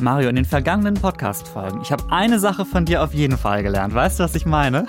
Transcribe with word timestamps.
Mario, 0.00 0.28
in 0.28 0.36
den 0.36 0.44
vergangenen 0.44 0.94
Podcast-Folgen, 0.94 1.80
ich 1.82 1.92
habe 1.92 2.04
eine 2.10 2.38
Sache 2.38 2.64
von 2.64 2.84
dir 2.84 3.02
auf 3.02 3.14
jeden 3.14 3.36
Fall 3.36 3.62
gelernt. 3.62 3.94
Weißt 3.94 4.18
du, 4.18 4.24
was 4.24 4.34
ich 4.34 4.46
meine? 4.46 4.86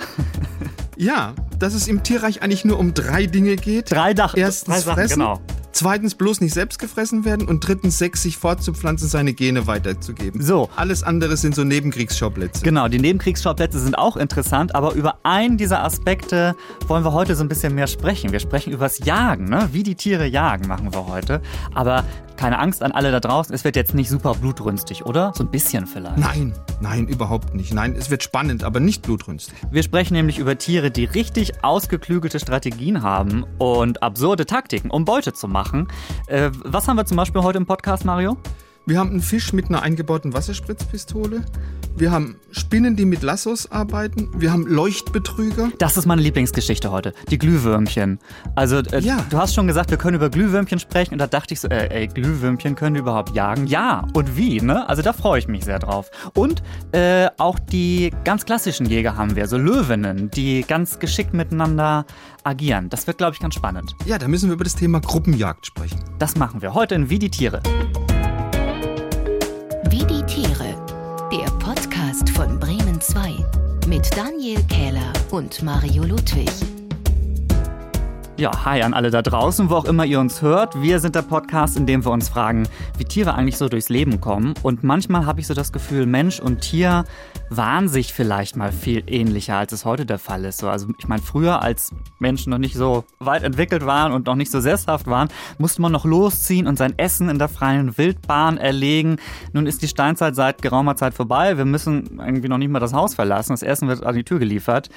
Ja, 0.96 1.32
dass 1.58 1.74
es 1.74 1.88
im 1.88 2.02
Tierreich 2.02 2.42
eigentlich 2.42 2.64
nur 2.64 2.78
um 2.78 2.94
drei 2.94 3.26
Dinge 3.26 3.56
geht. 3.56 3.90
Drei, 3.90 4.14
Dach 4.14 4.34
Erstens 4.36 4.74
drei 4.74 4.80
Sachen, 4.80 4.94
fressen, 4.94 5.18
genau. 5.18 5.40
Zweitens 5.72 6.14
bloß 6.14 6.40
nicht 6.40 6.54
selbst 6.54 6.78
gefressen 6.78 7.24
werden 7.24 7.48
und 7.48 7.66
drittens 7.66 7.98
Sex 7.98 8.22
sich 8.22 8.36
fortzupflanzen, 8.36 9.08
seine 9.08 9.32
Gene 9.32 9.66
weiterzugeben. 9.66 10.42
So. 10.42 10.68
Alles 10.76 11.02
andere 11.02 11.36
sind 11.36 11.54
so 11.54 11.64
Nebenkriegsschauplätze. 11.64 12.62
Genau, 12.62 12.88
die 12.88 12.98
Nebenkriegsschauplätze 12.98 13.78
sind 13.80 13.98
auch 13.98 14.16
interessant, 14.16 14.74
aber 14.74 14.94
über 14.94 15.18
einen 15.22 15.56
dieser 15.56 15.82
Aspekte 15.82 16.54
wollen 16.86 17.04
wir 17.04 17.12
heute 17.12 17.34
so 17.34 17.42
ein 17.42 17.48
bisschen 17.48 17.74
mehr 17.74 17.86
sprechen. 17.86 18.32
Wir 18.32 18.40
sprechen 18.40 18.72
über 18.72 18.84
das 18.84 19.04
Jagen, 19.04 19.44
ne? 19.46 19.68
wie 19.72 19.82
die 19.82 19.94
Tiere 19.94 20.26
jagen, 20.26 20.68
machen 20.68 20.92
wir 20.92 21.06
heute. 21.06 21.40
Aber 21.74 22.04
keine 22.36 22.58
Angst 22.58 22.82
an 22.82 22.90
alle 22.90 23.12
da 23.12 23.20
draußen, 23.20 23.54
es 23.54 23.62
wird 23.62 23.76
jetzt 23.76 23.94
nicht 23.94 24.08
super 24.08 24.34
blutrünstig, 24.34 25.06
oder? 25.06 25.32
So 25.36 25.44
ein 25.44 25.50
bisschen 25.50 25.86
vielleicht. 25.86 26.18
Nein, 26.18 26.52
nein, 26.80 27.06
überhaupt 27.06 27.54
nicht. 27.54 27.72
Nein, 27.72 27.94
es 27.96 28.10
wird 28.10 28.24
spannend, 28.24 28.64
aber 28.64 28.80
nicht 28.80 29.02
blutrünstig. 29.02 29.54
Wir 29.70 29.84
sprechen 29.84 30.14
nämlich 30.14 30.38
über 30.38 30.58
Tiere, 30.58 30.90
die 30.90 31.04
richtig 31.04 31.62
ausgeklügelte 31.62 32.40
Strategien 32.40 33.02
haben 33.02 33.44
und 33.58 34.02
absurde 34.02 34.44
Taktiken, 34.44 34.90
um 34.90 35.04
Beute 35.04 35.32
zu 35.32 35.46
machen. 35.46 35.61
Äh, 36.26 36.50
was 36.64 36.88
haben 36.88 36.96
wir 36.96 37.06
zum 37.06 37.16
Beispiel 37.16 37.42
heute 37.42 37.58
im 37.58 37.66
Podcast, 37.66 38.04
Mario? 38.04 38.36
Wir 38.84 38.98
haben 38.98 39.10
einen 39.10 39.20
Fisch 39.20 39.52
mit 39.52 39.68
einer 39.68 39.82
eingebauten 39.82 40.32
Wasserspritzpistole. 40.34 41.44
Wir 41.96 42.10
haben 42.10 42.36
Spinnen, 42.50 42.96
die 42.96 43.04
mit 43.04 43.22
Lassos 43.22 43.70
arbeiten. 43.70 44.28
Wir 44.34 44.50
haben 44.50 44.66
Leuchtbetrüger. 44.66 45.68
Das 45.78 45.96
ist 45.96 46.06
meine 46.06 46.22
Lieblingsgeschichte 46.22 46.90
heute, 46.90 47.12
die 47.30 47.38
Glühwürmchen. 47.38 48.18
Also, 48.56 48.78
äh, 48.78 49.00
Ja. 49.00 49.24
du 49.30 49.36
hast 49.38 49.54
schon 49.54 49.66
gesagt, 49.68 49.90
wir 49.90 49.98
können 49.98 50.16
über 50.16 50.30
Glühwürmchen 50.30 50.78
sprechen 50.80 51.12
und 51.12 51.18
da 51.18 51.26
dachte 51.28 51.54
ich 51.54 51.60
so, 51.60 51.68
äh, 51.68 51.88
ey, 51.90 52.08
Glühwürmchen 52.08 52.74
können 52.74 52.96
überhaupt 52.96 53.34
jagen? 53.36 53.66
Ja, 53.68 54.06
und 54.14 54.36
wie, 54.36 54.60
ne? 54.60 54.88
Also 54.88 55.02
da 55.02 55.12
freue 55.12 55.38
ich 55.38 55.46
mich 55.48 55.64
sehr 55.64 55.78
drauf. 55.78 56.10
Und 56.34 56.62
äh, 56.92 57.28
auch 57.38 57.58
die 57.60 58.10
ganz 58.24 58.46
klassischen 58.46 58.86
Jäger 58.86 59.16
haben 59.16 59.36
wir, 59.36 59.46
so 59.46 59.58
Löwinnen, 59.58 60.30
die 60.30 60.62
ganz 60.66 60.98
geschickt 60.98 61.34
miteinander 61.34 62.04
agieren. 62.42 62.88
Das 62.88 63.06
wird, 63.06 63.18
glaube 63.18 63.34
ich, 63.34 63.40
ganz 63.40 63.54
spannend. 63.54 63.94
Ja, 64.06 64.18
da 64.18 64.26
müssen 64.26 64.48
wir 64.48 64.54
über 64.54 64.64
das 64.64 64.74
Thema 64.74 65.00
Gruppenjagd 65.00 65.66
sprechen. 65.66 66.00
Das 66.18 66.36
machen 66.36 66.62
wir 66.62 66.74
heute 66.74 66.94
in 66.96 67.10
Wie 67.10 67.18
die 67.20 67.30
Tiere. 67.30 67.60
Wie 69.92 70.06
die 70.06 70.24
Tiere. 70.24 70.74
Der 71.30 71.50
Podcast 71.58 72.30
von 72.30 72.58
Bremen 72.58 72.98
2 72.98 73.34
mit 73.86 74.08
Daniel 74.16 74.62
Kähler 74.64 75.12
und 75.30 75.62
Mario 75.62 76.04
Ludwig. 76.04 76.48
Ja, 78.42 78.64
hi 78.64 78.82
an 78.82 78.92
alle 78.92 79.12
da 79.12 79.22
draußen, 79.22 79.70
wo 79.70 79.76
auch 79.76 79.84
immer 79.84 80.04
ihr 80.04 80.18
uns 80.18 80.42
hört. 80.42 80.82
Wir 80.82 80.98
sind 80.98 81.14
der 81.14 81.22
Podcast, 81.22 81.76
in 81.76 81.86
dem 81.86 82.04
wir 82.04 82.10
uns 82.10 82.28
fragen, 82.28 82.66
wie 82.98 83.04
Tiere 83.04 83.34
eigentlich 83.34 83.56
so 83.56 83.68
durchs 83.68 83.88
Leben 83.88 84.20
kommen. 84.20 84.54
Und 84.64 84.82
manchmal 84.82 85.26
habe 85.26 85.38
ich 85.38 85.46
so 85.46 85.54
das 85.54 85.70
Gefühl, 85.70 86.06
Mensch 86.06 86.40
und 86.40 86.60
Tier 86.60 87.04
waren 87.50 87.86
sich 87.86 88.12
vielleicht 88.12 88.56
mal 88.56 88.72
viel 88.72 89.04
ähnlicher, 89.06 89.58
als 89.58 89.70
es 89.70 89.84
heute 89.84 90.06
der 90.06 90.18
Fall 90.18 90.44
ist. 90.44 90.58
So, 90.58 90.68
also 90.68 90.88
ich 90.98 91.06
meine, 91.06 91.22
früher, 91.22 91.62
als 91.62 91.94
Menschen 92.18 92.50
noch 92.50 92.58
nicht 92.58 92.74
so 92.74 93.04
weit 93.20 93.44
entwickelt 93.44 93.86
waren 93.86 94.10
und 94.10 94.26
noch 94.26 94.34
nicht 94.34 94.50
so 94.50 94.58
sesshaft 94.58 95.06
waren, 95.06 95.28
musste 95.58 95.80
man 95.80 95.92
noch 95.92 96.04
losziehen 96.04 96.66
und 96.66 96.76
sein 96.76 96.98
Essen 96.98 97.28
in 97.28 97.38
der 97.38 97.48
freien 97.48 97.96
Wildbahn 97.96 98.58
erlegen. 98.58 99.18
Nun 99.52 99.68
ist 99.68 99.82
die 99.82 99.88
Steinzeit 99.88 100.34
seit 100.34 100.62
geraumer 100.62 100.96
Zeit 100.96 101.14
vorbei. 101.14 101.58
Wir 101.58 101.64
müssen 101.64 102.18
irgendwie 102.18 102.48
noch 102.48 102.58
nicht 102.58 102.70
mal 102.70 102.80
das 102.80 102.92
Haus 102.92 103.14
verlassen. 103.14 103.52
Das 103.52 103.62
Essen 103.62 103.86
wird 103.86 104.02
an 104.02 104.16
die 104.16 104.24
Tür 104.24 104.40
geliefert. 104.40 104.88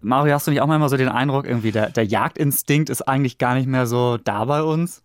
Mario, 0.00 0.34
hast 0.34 0.46
du 0.46 0.50
nicht 0.50 0.60
auch 0.60 0.66
manchmal 0.66 0.88
so 0.88 0.96
den 0.96 1.08
Eindruck, 1.08 1.46
irgendwie 1.46 1.72
der, 1.72 1.90
der 1.90 2.04
Jagdinstinkt 2.04 2.90
ist 2.90 3.02
eigentlich 3.02 3.38
gar 3.38 3.54
nicht 3.54 3.66
mehr 3.66 3.86
so 3.86 4.16
da 4.16 4.44
bei 4.44 4.62
uns? 4.62 5.02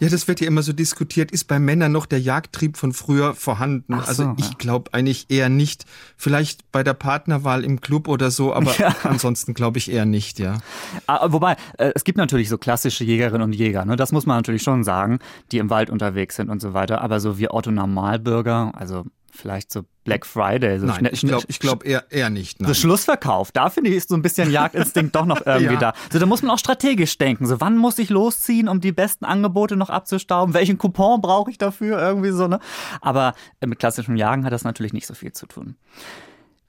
Ja, 0.00 0.08
das 0.08 0.28
wird 0.28 0.40
ja 0.40 0.46
immer 0.46 0.62
so 0.62 0.72
diskutiert. 0.72 1.30
Ist 1.30 1.44
bei 1.44 1.58
Männern 1.58 1.92
noch 1.92 2.06
der 2.06 2.20
Jagdtrieb 2.20 2.76
von 2.76 2.92
früher 2.92 3.34
vorhanden? 3.34 3.94
Ach 3.94 4.04
so, 4.04 4.08
also 4.08 4.22
ja. 4.22 4.36
ich 4.38 4.58
glaube 4.58 4.92
eigentlich 4.92 5.26
eher 5.30 5.48
nicht. 5.48 5.86
Vielleicht 6.16 6.70
bei 6.72 6.82
der 6.82 6.94
Partnerwahl 6.94 7.64
im 7.64 7.80
Club 7.80 8.08
oder 8.08 8.30
so, 8.30 8.52
aber 8.52 8.74
ansonsten 9.02 9.54
glaube 9.54 9.78
ich 9.78 9.90
eher 9.90 10.06
nicht, 10.06 10.38
ja. 10.38 10.58
Ah, 11.06 11.26
wobei, 11.32 11.56
äh, 11.78 11.92
es 11.94 12.04
gibt 12.04 12.18
natürlich 12.18 12.48
so 12.48 12.58
klassische 12.58 13.04
Jägerinnen 13.04 13.42
und 13.42 13.54
Jäger, 13.54 13.84
ne? 13.84 13.96
das 13.96 14.12
muss 14.12 14.26
man 14.26 14.36
natürlich 14.36 14.62
schon 14.62 14.84
sagen, 14.84 15.18
die 15.52 15.58
im 15.58 15.70
Wald 15.70 15.90
unterwegs 15.90 16.36
sind 16.36 16.50
und 16.50 16.60
so 16.60 16.74
weiter. 16.74 17.00
Aber 17.00 17.20
so 17.20 17.38
wie 17.38 17.50
Otto 17.50 17.70
Normalbürger, 17.70 18.72
also 18.74 19.04
vielleicht 19.32 19.70
so 19.72 19.82
Black 20.04 20.24
Friday, 20.24 20.78
so 20.78 20.86
Nein, 20.86 20.96
schnell- 20.98 21.12
ich 21.12 21.20
glaube 21.20 21.46
glaub 21.58 21.84
eher, 21.84 22.04
eher 22.10 22.30
nicht. 22.30 22.60
Nein. 22.60 22.68
So 22.68 22.74
Schlussverkauf, 22.74 23.52
da 23.52 23.68
finde 23.70 23.90
ich, 23.90 23.96
ist 23.96 24.08
so 24.08 24.14
ein 24.14 24.22
bisschen 24.22 24.50
Jagdinstinkt 24.50 25.14
doch 25.14 25.26
noch 25.26 25.40
irgendwie 25.46 25.74
Ja. 25.74 25.78
da. 25.80 25.92
So, 26.10 26.18
da 26.18 26.26
muss 26.26 26.42
man 26.42 26.50
auch 26.50 26.58
strategisch 26.58 27.18
denken. 27.18 27.46
So, 27.46 27.60
wann 27.60 27.76
muss 27.76 27.98
ich 27.98 28.08
losziehen, 28.08 28.68
um 28.68 28.80
die 28.80 28.92
besten 28.92 29.24
Angebote 29.26 29.76
noch 29.76 29.90
abzustauben? 29.90 30.54
Welchen 30.54 30.78
Coupon 30.78 31.20
brauche 31.20 31.50
ich 31.50 31.58
dafür? 31.58 31.98
Irgendwie 32.00 32.30
so, 32.30 32.48
ne? 32.48 32.58
Aber 33.00 33.34
äh, 33.60 33.66
mit 33.66 33.78
klassischem 33.78 34.16
Jagen 34.16 34.44
hat 34.44 34.52
das 34.52 34.64
natürlich 34.64 34.92
nicht 34.94 35.06
so 35.06 35.14
viel 35.14 35.32
zu 35.32 35.46
tun. 35.46 35.76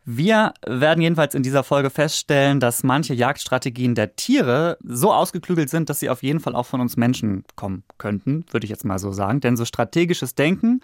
Wir 0.05 0.53
werden 0.65 1.01
jedenfalls 1.01 1.35
in 1.35 1.43
dieser 1.43 1.63
Folge 1.63 1.91
feststellen, 1.91 2.59
dass 2.59 2.83
manche 2.83 3.13
Jagdstrategien 3.13 3.93
der 3.93 4.15
Tiere 4.15 4.77
so 4.83 5.13
ausgeklügelt 5.13 5.69
sind, 5.69 5.89
dass 5.89 5.99
sie 5.99 6.09
auf 6.09 6.23
jeden 6.23 6.39
Fall 6.39 6.55
auch 6.55 6.65
von 6.65 6.81
uns 6.81 6.97
Menschen 6.97 7.43
kommen 7.55 7.83
könnten, 7.99 8.43
würde 8.49 8.63
ich 8.65 8.71
jetzt 8.71 8.85
mal 8.85 8.97
so 8.97 9.11
sagen. 9.11 9.39
Denn 9.39 9.55
so 9.55 9.65
strategisches 9.65 10.33
Denken, 10.33 10.81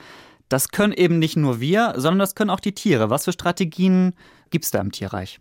das 0.49 0.69
können 0.69 0.93
eben 0.93 1.19
nicht 1.19 1.37
nur 1.37 1.59
wir, 1.59 1.93
sondern 1.97 2.19
das 2.19 2.35
können 2.35 2.49
auch 2.49 2.59
die 2.59 2.73
Tiere. 2.73 3.09
Was 3.09 3.25
für 3.25 3.31
Strategien 3.31 4.13
gibt's 4.49 4.71
da 4.71 4.79
im 4.79 4.91
Tierreich? 4.91 5.39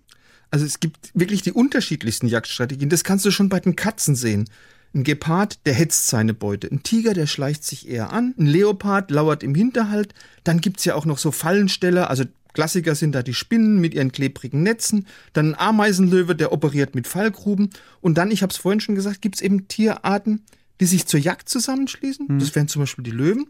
Also 0.51 0.65
es 0.65 0.81
gibt 0.81 1.11
wirklich 1.15 1.43
die 1.43 1.53
unterschiedlichsten 1.53 2.27
Jagdstrategien. 2.27 2.89
Das 2.89 3.05
kannst 3.05 3.25
du 3.25 3.31
schon 3.31 3.49
bei 3.49 3.61
den 3.61 3.77
Katzen 3.77 4.15
sehen. 4.15 4.49
Ein 4.95 5.03
Gepard, 5.03 5.59
der 5.67 5.75
hetzt 5.75 6.07
seine 6.07 6.35
Beute. 6.35 6.69
Ein 6.71 6.85
Tiger, 6.85 7.15
der 7.15 7.27
schleicht 7.27 7.65
sich 7.65 7.89
eher 7.89 8.13
an. 8.13 8.35
Ein 8.39 8.47
Leopard 8.47 9.11
lauert 9.11 9.43
im 9.43 9.55
Hinterhalt. 9.55 10.15
Dann 10.45 10.61
gibt's 10.61 10.85
ja 10.85 10.95
auch 10.95 11.05
noch 11.05 11.19
so 11.19 11.33
Fallensteller. 11.33 12.09
Also 12.09 12.25
Klassiker 12.53 12.95
sind 12.95 13.13
da 13.13 13.25
die 13.25 13.35
Spinnen 13.35 13.81
mit 13.81 13.95
ihren 13.95 14.13
klebrigen 14.13 14.63
Netzen. 14.63 15.07
Dann 15.33 15.55
ein 15.55 15.59
Ameisenlöwe, 15.59 16.37
der 16.37 16.53
operiert 16.53 16.95
mit 16.95 17.09
Fallgruben. 17.09 17.71
Und 18.01 18.17
dann, 18.17 18.31
ich 18.31 18.43
habe 18.43 18.53
es 18.53 18.57
vorhin 18.57 18.81
schon 18.81 18.95
gesagt, 18.95 19.21
gibt's 19.21 19.41
eben 19.41 19.67
Tierarten, 19.67 20.45
die 20.81 20.87
sich 20.87 21.07
zur 21.07 21.19
Jagd 21.19 21.49
zusammenschließen. 21.49 22.39
Das 22.39 22.55
wären 22.55 22.69
zum 22.69 22.83
Beispiel 22.83 23.05
die 23.05 23.11
Löwen. 23.11 23.49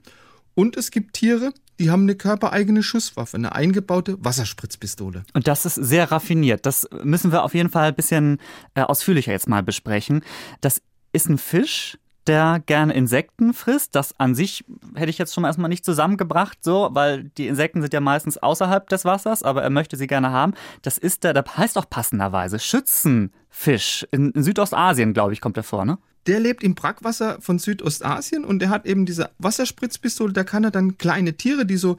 Und 0.54 0.76
es 0.76 0.90
gibt 0.90 1.14
Tiere, 1.14 1.52
die 1.80 1.90
haben 1.90 2.02
eine 2.02 2.14
körpereigene 2.14 2.82
Schusswaffe, 2.82 3.36
eine 3.36 3.54
eingebaute 3.54 4.16
Wasserspritzpistole. 4.24 5.24
Und 5.32 5.48
das 5.48 5.66
ist 5.66 5.74
sehr 5.74 6.12
raffiniert. 6.12 6.66
Das 6.66 6.88
müssen 7.02 7.32
wir 7.32 7.42
auf 7.42 7.54
jeden 7.54 7.70
Fall 7.70 7.88
ein 7.88 7.94
bisschen 7.94 8.38
äh, 8.74 8.82
ausführlicher 8.82 9.32
jetzt 9.32 9.48
mal 9.48 9.62
besprechen. 9.62 10.22
Das 10.60 10.80
ist 11.12 11.28
ein 11.28 11.38
Fisch, 11.38 11.98
der 12.26 12.62
gerne 12.64 12.94
Insekten 12.94 13.52
frisst. 13.54 13.94
Das 13.94 14.18
an 14.18 14.34
sich 14.34 14.64
hätte 14.94 15.10
ich 15.10 15.18
jetzt 15.18 15.34
schon 15.34 15.42
mal 15.42 15.48
erstmal 15.48 15.68
nicht 15.68 15.84
zusammengebracht, 15.84 16.58
so, 16.62 16.88
weil 16.92 17.24
die 17.36 17.46
Insekten 17.46 17.82
sind 17.82 17.92
ja 17.92 18.00
meistens 18.00 18.38
außerhalb 18.38 18.88
des 18.88 19.04
Wassers, 19.04 19.42
aber 19.42 19.62
er 19.62 19.70
möchte 19.70 19.96
sie 19.96 20.06
gerne 20.06 20.30
haben. 20.30 20.54
Das 20.82 20.98
ist 20.98 21.24
der, 21.24 21.32
der 21.32 21.44
heißt 21.44 21.76
auch 21.78 21.88
passenderweise 21.88 22.58
Schützenfisch. 22.58 24.06
In, 24.10 24.30
in 24.30 24.42
Südostasien, 24.42 25.14
glaube 25.14 25.32
ich, 25.32 25.40
kommt 25.40 25.56
er 25.56 25.62
vor, 25.62 25.84
ne? 25.84 25.98
Der 26.26 26.40
lebt 26.40 26.62
im 26.62 26.74
Brackwasser 26.74 27.38
von 27.40 27.58
Südostasien 27.58 28.46
und 28.46 28.60
der 28.60 28.70
hat 28.70 28.86
eben 28.86 29.04
diese 29.04 29.30
Wasserspritzpistole. 29.38 30.32
Da 30.32 30.42
kann 30.42 30.64
er 30.64 30.70
dann 30.70 30.96
kleine 30.96 31.34
Tiere, 31.34 31.66
die 31.66 31.76
so 31.76 31.98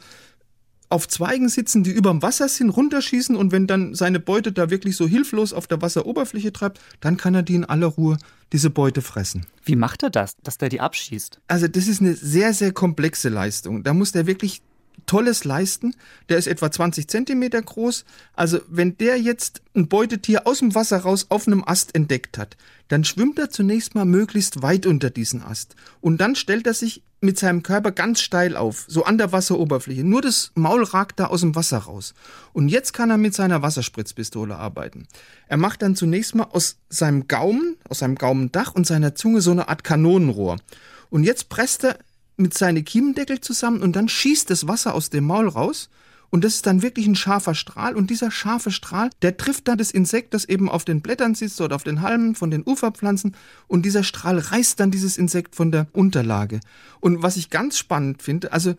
auf 0.90 1.08
Zweigen 1.08 1.50
sitzen, 1.50 1.84
die 1.84 1.92
überm 1.92 2.22
Wasser 2.22 2.48
sind, 2.48 2.70
runterschießen 2.70 3.36
und 3.36 3.52
wenn 3.52 3.68
dann 3.68 3.96
seine 3.96 4.20
Beute 4.20 4.52
da 4.52 4.70
wirklich 4.70 4.96
so 4.96 5.08
hilflos 5.08 5.54
auf 5.54 5.68
der 5.68 5.82
Wasseroberfläche 5.82 6.54
treibt, 6.54 6.80
dann 7.00 7.18
kann 7.18 7.36
er 7.36 7.44
die 7.44 7.56
in 7.56 7.66
aller 7.66 7.88
Ruhe 7.88 8.18
diese 8.54 8.70
Beute 8.70 9.02
fressen. 9.02 9.46
Wie 9.64 9.76
macht 9.76 10.04
er 10.04 10.10
das, 10.10 10.36
dass 10.44 10.58
der 10.58 10.70
die 10.70 10.82
abschießt? 10.82 11.40
Also 11.48 11.68
das 11.68 11.88
ist 11.88 12.02
eine 12.02 12.14
sehr, 12.14 12.54
sehr 12.54 12.72
komplexe 12.72 13.30
Leistung. 13.30 13.84
Da 13.84 13.94
muss 13.94 14.12
der 14.12 14.28
wirklich 14.28 14.62
Tolles 15.06 15.44
leisten. 15.44 15.96
Der 16.30 16.38
ist 16.38 16.48
etwa 16.48 16.72
20 16.72 17.08
Zentimeter 17.08 17.62
groß. 17.62 18.06
Also 18.34 18.60
wenn 18.68 18.98
der 18.98 19.20
jetzt 19.20 19.62
ein 19.76 19.88
Beutetier 19.88 20.48
aus 20.48 20.60
dem 20.60 20.76
Wasser 20.76 21.00
raus 21.00 21.28
auf 21.30 21.48
einem 21.48 21.64
Ast 21.66 21.96
entdeckt 21.96 22.38
hat, 22.38 22.58
dann 22.88 23.04
schwimmt 23.04 23.40
er 23.40 23.50
zunächst 23.50 23.96
mal 23.96 24.06
möglichst 24.06 24.62
weit 24.62 24.86
unter 24.86 25.10
diesen 25.10 25.42
Ast. 25.42 25.76
Und 26.02 26.20
dann 26.22 26.36
stellt 26.36 26.68
er 26.68 26.74
sich 26.74 27.02
mit 27.22 27.40
seinem 27.40 27.64
Körper 27.64 27.92
ganz 27.92 28.22
steil 28.22 28.56
auf, 28.56 28.86
so 28.88 29.04
an 29.04 29.18
der 29.18 29.32
Wasseroberfläche. 29.32 30.04
Nur 30.04 30.22
das 30.22 30.52
Maul 30.54 30.84
ragt 30.84 31.20
da 31.20 31.28
aus 31.28 31.42
dem 31.42 31.56
Wasser 31.56 31.80
raus. 31.80 32.14
Und 32.54 32.70
jetzt 32.70 32.94
kann 32.94 33.10
er 33.10 33.18
mit 33.18 33.34
seiner 33.34 33.62
Wasserspritzpistole 33.62 34.56
arbeiten. 34.56 35.08
Er 35.48 35.58
macht 35.58 35.82
dann 35.82 35.96
zunächst 35.96 36.36
mal 36.36 36.48
aus 36.52 36.78
seinem 36.90 37.28
Gaumen, 37.28 37.78
aus 37.90 38.00
seinem 38.00 38.16
Gaumendach 38.16 38.74
und 38.76 38.86
seiner 38.86 39.16
Zunge 39.16 39.42
so 39.42 39.52
eine 39.52 39.68
Art 39.68 39.84
Kanonenrohr. 39.84 40.58
Und 41.10 41.24
jetzt 41.24 41.50
presst 41.50 41.84
er 41.84 41.98
mit 42.38 42.58
seine 42.58 42.84
Kiemendeckel 42.84 43.42
zusammen 43.42 43.82
und 43.82 43.96
dann 43.96 44.10
schießt 44.10 44.50
das 44.50 44.68
Wasser 44.68 44.94
aus 44.94 45.10
dem 45.10 45.26
Maul 45.26 45.48
raus. 45.48 45.90
Und 46.32 46.44
das 46.44 46.56
ist 46.56 46.66
dann 46.66 46.82
wirklich 46.82 47.08
ein 47.08 47.16
scharfer 47.16 47.56
Strahl. 47.56 47.96
Und 47.96 48.10
dieser 48.10 48.30
scharfe 48.30 48.72
Strahl, 48.72 49.10
der 49.22 49.38
trifft 49.38 49.68
dann 49.68 49.78
das 49.78 49.92
Insekt, 49.92 50.34
das 50.34 50.44
eben 50.44 50.68
auf 50.68 50.84
den 50.84 51.02
Blättern 51.02 51.36
sitzt 51.36 51.62
oder 51.62 51.76
auf 51.76 51.84
den 51.84 52.02
Halmen 52.02 52.36
von 52.36 52.52
den 52.52 52.64
Uferpflanzen. 52.66 53.36
Und 53.68 53.86
dieser 53.86 54.04
Strahl 54.04 54.40
reißt 54.40 54.80
dann 54.80 54.92
dieses 54.92 55.18
Insekt 55.18 55.56
von 55.56 55.72
der 55.72 55.88
Unterlage. 55.94 56.60
Und 57.00 57.24
was 57.24 57.38
ich 57.38 57.52
ganz 57.52 57.78
spannend 57.78 58.22
finde, 58.22 58.52
also 58.52 58.76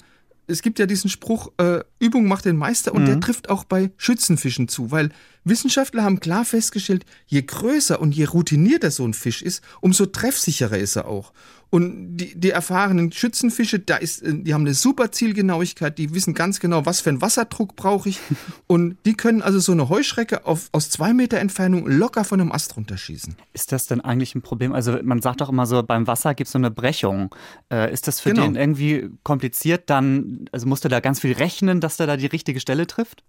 es 0.48 0.62
gibt 0.62 0.78
ja 0.78 0.86
diesen 0.86 1.10
Spruch, 1.10 1.52
äh, 1.58 1.80
Übung 1.98 2.26
macht 2.26 2.44
den 2.44 2.56
Meister 2.56 2.94
und 2.94 3.02
mhm. 3.02 3.06
der 3.06 3.20
trifft 3.20 3.48
auch 3.48 3.64
bei 3.64 3.90
Schützenfischen 3.96 4.68
zu, 4.68 4.90
weil 4.90 5.10
Wissenschaftler 5.44 6.04
haben 6.04 6.20
klar 6.20 6.44
festgestellt, 6.44 7.04
je 7.26 7.42
größer 7.42 8.00
und 8.00 8.12
je 8.12 8.24
routinierter 8.24 8.90
so 8.90 9.04
ein 9.06 9.14
Fisch 9.14 9.42
ist, 9.42 9.62
umso 9.80 10.06
treffsicherer 10.06 10.78
ist 10.78 10.96
er 10.96 11.06
auch. 11.06 11.32
Und 11.68 12.16
die, 12.16 12.38
die 12.38 12.50
erfahrenen 12.50 13.10
Schützenfische, 13.10 13.80
da 13.80 13.96
ist, 13.96 14.22
äh, 14.22 14.34
die 14.34 14.54
haben 14.54 14.62
eine 14.62 14.74
super 14.74 15.10
Zielgenauigkeit, 15.10 15.98
die 15.98 16.14
wissen 16.14 16.34
ganz 16.34 16.60
genau, 16.60 16.86
was 16.86 17.00
für 17.00 17.10
einen 17.10 17.20
Wasserdruck 17.20 17.76
brauche 17.76 18.08
ich. 18.08 18.20
Und 18.66 18.96
die 19.04 19.14
können 19.14 19.42
also 19.42 19.58
so 19.58 19.72
eine 19.72 19.88
Heuschrecke 19.88 20.46
auf, 20.46 20.68
aus 20.72 20.90
zwei 20.90 21.12
Meter 21.12 21.38
Entfernung 21.38 21.86
locker 21.86 22.24
von 22.24 22.40
einem 22.40 22.52
Ast 22.52 22.76
runterschießen. 22.76 23.36
Ist 23.52 23.72
das 23.72 23.86
denn 23.86 24.00
eigentlich 24.00 24.34
ein 24.34 24.42
Problem? 24.42 24.72
Also 24.72 24.98
man 25.02 25.20
sagt 25.20 25.40
doch 25.40 25.48
immer 25.48 25.66
so, 25.66 25.82
beim 25.82 26.06
Wasser 26.06 26.34
gibt 26.34 26.46
es 26.46 26.52
so 26.52 26.58
eine 26.58 26.70
Brechung. 26.70 27.34
Äh, 27.72 27.92
ist 27.92 28.06
das 28.06 28.20
für 28.20 28.30
genau. 28.30 28.44
den 28.44 28.54
irgendwie 28.54 29.10
kompliziert? 29.24 29.90
Dann, 29.90 30.46
also 30.52 30.66
musst 30.66 30.84
du 30.84 30.88
da 30.88 31.00
ganz 31.00 31.20
viel 31.20 31.32
rechnen, 31.32 31.80
dass 31.80 31.96
der 31.96 32.06
da 32.06 32.16
die 32.16 32.26
richtige 32.26 32.60
Stelle 32.60 32.86
trifft? 32.86 33.24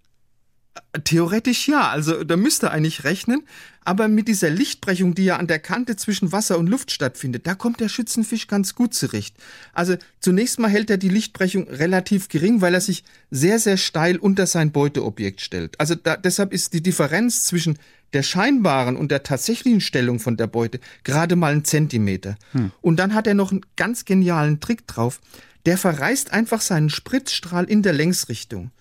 Theoretisch 1.04 1.68
ja, 1.68 1.90
also 1.90 2.24
da 2.24 2.36
müsste 2.38 2.72
eigentlich 2.72 3.04
rechnen, 3.04 3.44
aber 3.88 4.10
mit 4.10 4.28
dieser 4.28 4.50
Lichtbrechung, 4.50 5.16
die 5.16 5.26
ja 5.26 5.38
an 5.38 5.48
der 5.48 5.60
Kante 5.60 5.96
zwischen 5.96 6.34
Wasser 6.34 6.58
und 6.58 6.68
Luft 6.68 6.92
stattfindet, 6.92 7.48
da 7.48 7.56
kommt 7.56 7.80
der 7.80 7.88
Schützenfisch 7.88 8.48
ganz 8.48 8.76
gut 8.76 8.94
zurecht. 8.94 9.38
Also 9.74 9.96
zunächst 10.20 10.60
mal 10.60 10.70
hält 10.70 10.90
er 10.90 10.98
die 10.98 11.08
Lichtbrechung 11.08 11.70
relativ 11.70 12.28
gering, 12.28 12.60
weil 12.60 12.74
er 12.74 12.82
sich 12.82 13.06
sehr, 13.32 13.60
sehr 13.60 13.78
steil 13.78 14.18
unter 14.18 14.46
sein 14.46 14.72
Beuteobjekt 14.72 15.40
stellt. 15.40 15.80
Also 15.80 15.96
da, 15.96 16.18
deshalb 16.18 16.52
ist 16.52 16.74
die 16.74 16.84
Differenz 16.84 17.46
zwischen 17.46 17.80
der 18.14 18.24
scheinbaren 18.24 18.98
und 18.98 19.10
der 19.10 19.24
tatsächlichen 19.24 19.82
Stellung 19.82 20.20
von 20.20 20.38
der 20.38 20.48
Beute 20.48 20.80
gerade 21.04 21.36
mal 21.36 21.54
ein 21.54 21.64
Zentimeter. 21.64 22.38
Hm. 22.52 22.72
Und 22.82 22.98
dann 22.98 23.14
hat 23.14 23.28
er 23.28 23.36
noch 23.36 23.52
einen 23.52 23.66
ganz 23.76 24.06
genialen 24.06 24.60
Trick 24.60 24.86
drauf. 24.88 25.22
Der 25.66 25.78
verreißt 25.78 26.34
einfach 26.34 26.62
seinen 26.62 26.90
Spritzstrahl 26.90 27.66
in 27.66 27.84
der 27.84 27.94
Längsrichtung. 27.94 28.72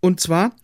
Und 0.00 0.20
zwar 0.20 0.54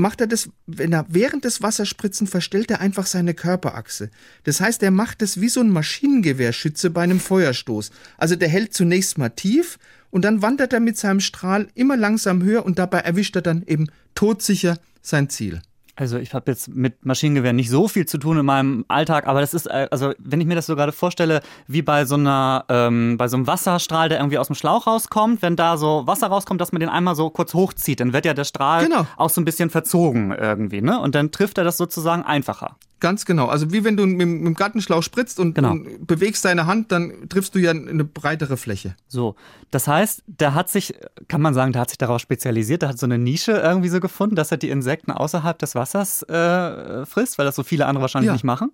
macht 0.00 0.20
er 0.20 0.26
das, 0.26 0.48
wenn 0.66 0.92
er 0.92 1.06
während 1.08 1.44
des 1.44 1.62
Wasserspritzen 1.62 2.26
verstellt 2.26 2.70
er 2.70 2.80
einfach 2.80 3.06
seine 3.06 3.34
Körperachse. 3.34 4.10
Das 4.44 4.60
heißt, 4.60 4.82
er 4.82 4.90
macht 4.90 5.22
es 5.22 5.40
wie 5.40 5.48
so 5.48 5.60
ein 5.60 5.70
Maschinengewehrschütze 5.70 6.90
bei 6.90 7.02
einem 7.02 7.20
Feuerstoß. 7.20 7.90
Also 8.18 8.36
der 8.36 8.48
hält 8.48 8.74
zunächst 8.74 9.18
mal 9.18 9.30
tief 9.30 9.78
und 10.10 10.24
dann 10.24 10.42
wandert 10.42 10.72
er 10.72 10.80
mit 10.80 10.98
seinem 10.98 11.20
Strahl 11.20 11.68
immer 11.74 11.96
langsam 11.96 12.42
höher 12.42 12.64
und 12.64 12.78
dabei 12.78 12.98
erwischt 12.98 13.36
er 13.36 13.42
dann 13.42 13.62
eben 13.66 13.86
todsicher 14.14 14.78
sein 15.02 15.28
Ziel. 15.30 15.62
Also 16.00 16.16
ich 16.16 16.32
habe 16.32 16.50
jetzt 16.50 16.68
mit 16.68 17.04
Maschinengewehren 17.04 17.54
nicht 17.54 17.68
so 17.68 17.86
viel 17.86 18.06
zu 18.06 18.16
tun 18.16 18.38
in 18.38 18.46
meinem 18.46 18.86
Alltag, 18.88 19.26
aber 19.26 19.42
das 19.42 19.52
ist, 19.52 19.66
äh, 19.66 19.86
also 19.90 20.14
wenn 20.18 20.40
ich 20.40 20.46
mir 20.46 20.54
das 20.54 20.64
so 20.64 20.74
gerade 20.74 20.92
vorstelle, 20.92 21.42
wie 21.66 21.82
bei 21.82 22.06
so 22.06 22.14
einer, 22.14 22.64
ähm, 22.70 23.18
bei 23.18 23.28
so 23.28 23.36
einem 23.36 23.46
Wasserstrahl, 23.46 24.08
der 24.08 24.18
irgendwie 24.18 24.38
aus 24.38 24.46
dem 24.46 24.56
Schlauch 24.56 24.86
rauskommt, 24.86 25.42
wenn 25.42 25.56
da 25.56 25.76
so 25.76 26.06
Wasser 26.06 26.28
rauskommt, 26.28 26.58
dass 26.58 26.72
man 26.72 26.80
den 26.80 26.88
einmal 26.88 27.16
so 27.16 27.28
kurz 27.28 27.52
hochzieht, 27.52 28.00
dann 28.00 28.14
wird 28.14 28.24
ja 28.24 28.32
der 28.32 28.44
Strahl 28.44 28.86
genau. 28.86 29.06
auch 29.18 29.28
so 29.28 29.42
ein 29.42 29.44
bisschen 29.44 29.68
verzogen 29.68 30.32
irgendwie, 30.32 30.80
ne? 30.80 30.98
Und 30.98 31.14
dann 31.14 31.32
trifft 31.32 31.58
er 31.58 31.64
das 31.64 31.76
sozusagen 31.76 32.22
einfacher. 32.22 32.76
Ganz 33.00 33.24
genau. 33.24 33.46
Also 33.46 33.72
wie 33.72 33.82
wenn 33.82 33.96
du 33.96 34.06
mit, 34.06 34.28
mit 34.28 34.46
dem 34.46 34.54
Gartenschlauch 34.54 35.02
spritzt 35.02 35.40
und, 35.40 35.54
genau. 35.54 35.72
und, 35.72 36.06
bewegst 36.06 36.44
deine 36.44 36.66
Hand, 36.66 36.92
dann 36.92 37.28
triffst 37.28 37.54
du 37.54 37.58
ja 37.58 37.70
eine 37.70 38.04
breitere 38.04 38.56
Fläche. 38.56 38.94
So, 39.08 39.36
das 39.70 39.88
heißt, 39.88 40.22
der 40.26 40.54
hat 40.54 40.68
sich, 40.68 40.94
kann 41.26 41.40
man 41.40 41.54
sagen, 41.54 41.72
der 41.72 41.80
hat 41.80 41.90
sich 41.90 41.98
darauf 41.98 42.20
spezialisiert, 42.20 42.82
der 42.82 42.90
hat 42.90 42.98
so 42.98 43.06
eine 43.06 43.18
Nische 43.18 43.52
irgendwie 43.52 43.88
so 43.88 44.00
gefunden, 44.00 44.36
dass 44.36 44.50
er 44.50 44.58
die 44.58 44.68
Insekten 44.68 45.10
außerhalb 45.12 45.58
des 45.58 45.74
Wassers 45.74 46.22
äh, 46.24 47.06
frisst, 47.06 47.38
weil 47.38 47.46
das 47.46 47.56
so 47.56 47.62
viele 47.62 47.86
andere 47.86 48.02
wahrscheinlich 48.02 48.28
ja. 48.28 48.34
nicht 48.34 48.44
machen. 48.44 48.70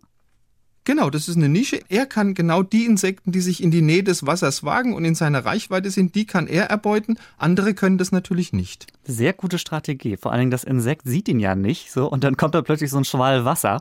Genau, 0.87 1.11
das 1.11 1.27
ist 1.27 1.37
eine 1.37 1.49
Nische. 1.49 1.81
Er 1.89 2.07
kann 2.07 2.35
genau 2.35 2.63
die 2.63 2.87
Insekten, 2.87 3.33
die 3.33 3.41
sich 3.41 3.61
in 3.61 3.73
die 3.73 3.83
Nähe 3.83 4.05
des 4.05 4.25
Wassers 4.25 4.63
wagen 4.63 4.95
und 4.95 5.05
in 5.05 5.17
seiner 5.17 5.45
Reichweite 5.45 5.91
sind, 5.91 6.15
die 6.15 6.27
kann 6.27 6.47
er 6.47 6.67
erbeuten. 6.71 7.19
Andere 7.39 7.75
können 7.75 7.99
das 7.99 8.13
natürlich 8.13 8.53
nicht. 8.53 8.87
Sehr 9.03 9.33
gute 9.33 9.59
Strategie. 9.59 10.17
Vor 10.17 10.31
allen 10.31 10.43
Dingen 10.43 10.51
das 10.53 10.63
Insekt 10.63 11.03
sieht 11.05 11.27
ihn 11.27 11.41
ja 11.41 11.57
nicht 11.57 11.91
so 11.91 12.09
und 12.09 12.23
dann 12.23 12.37
kommt 12.37 12.55
da 12.55 12.63
plötzlich 12.63 12.91
so 12.91 12.99
ein 12.99 13.05
Schwall 13.05 13.45
Wasser. 13.45 13.81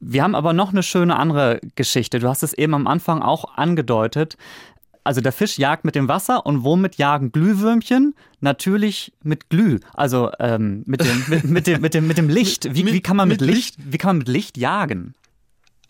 Wir 0.00 0.24
haben 0.24 0.34
aber 0.34 0.52
noch 0.52 0.70
eine 0.70 0.82
schöne 0.82 1.14
andere 1.14 1.60
Geschichte. 1.76 2.18
Du 2.18 2.28
hast 2.28 2.42
es 2.42 2.52
eben 2.52 2.74
am 2.74 2.88
Anfang 2.88 3.22
auch 3.22 3.56
angedeutet. 3.56 4.36
Also 5.04 5.20
der 5.20 5.32
Fisch 5.32 5.56
jagt 5.56 5.84
mit 5.84 5.94
dem 5.94 6.08
Wasser 6.08 6.44
und 6.46 6.64
womit 6.64 6.96
jagen 6.96 7.30
Glühwürmchen? 7.30 8.16
Natürlich 8.40 9.12
mit 9.22 9.50
Glüh, 9.50 9.78
also 9.94 10.30
ähm, 10.40 10.82
mit, 10.86 11.00
dem, 11.00 11.24
mit, 11.28 11.44
mit, 11.44 11.66
dem, 11.68 11.80
mit, 11.80 11.94
dem, 11.94 12.06
mit 12.08 12.18
dem 12.18 12.28
Licht. 12.28 12.74
Wie, 12.74 12.86
wie, 12.92 13.00
kann 13.00 13.16
man 13.16 13.28
mit, 13.28 13.40
mit 13.40 13.48
Licht, 13.48 13.78
Licht, 13.78 13.92
wie 13.92 13.98
kann 13.98 14.08
man 14.08 14.18
mit 14.18 14.28
Licht 14.28 14.58
jagen? 14.58 15.14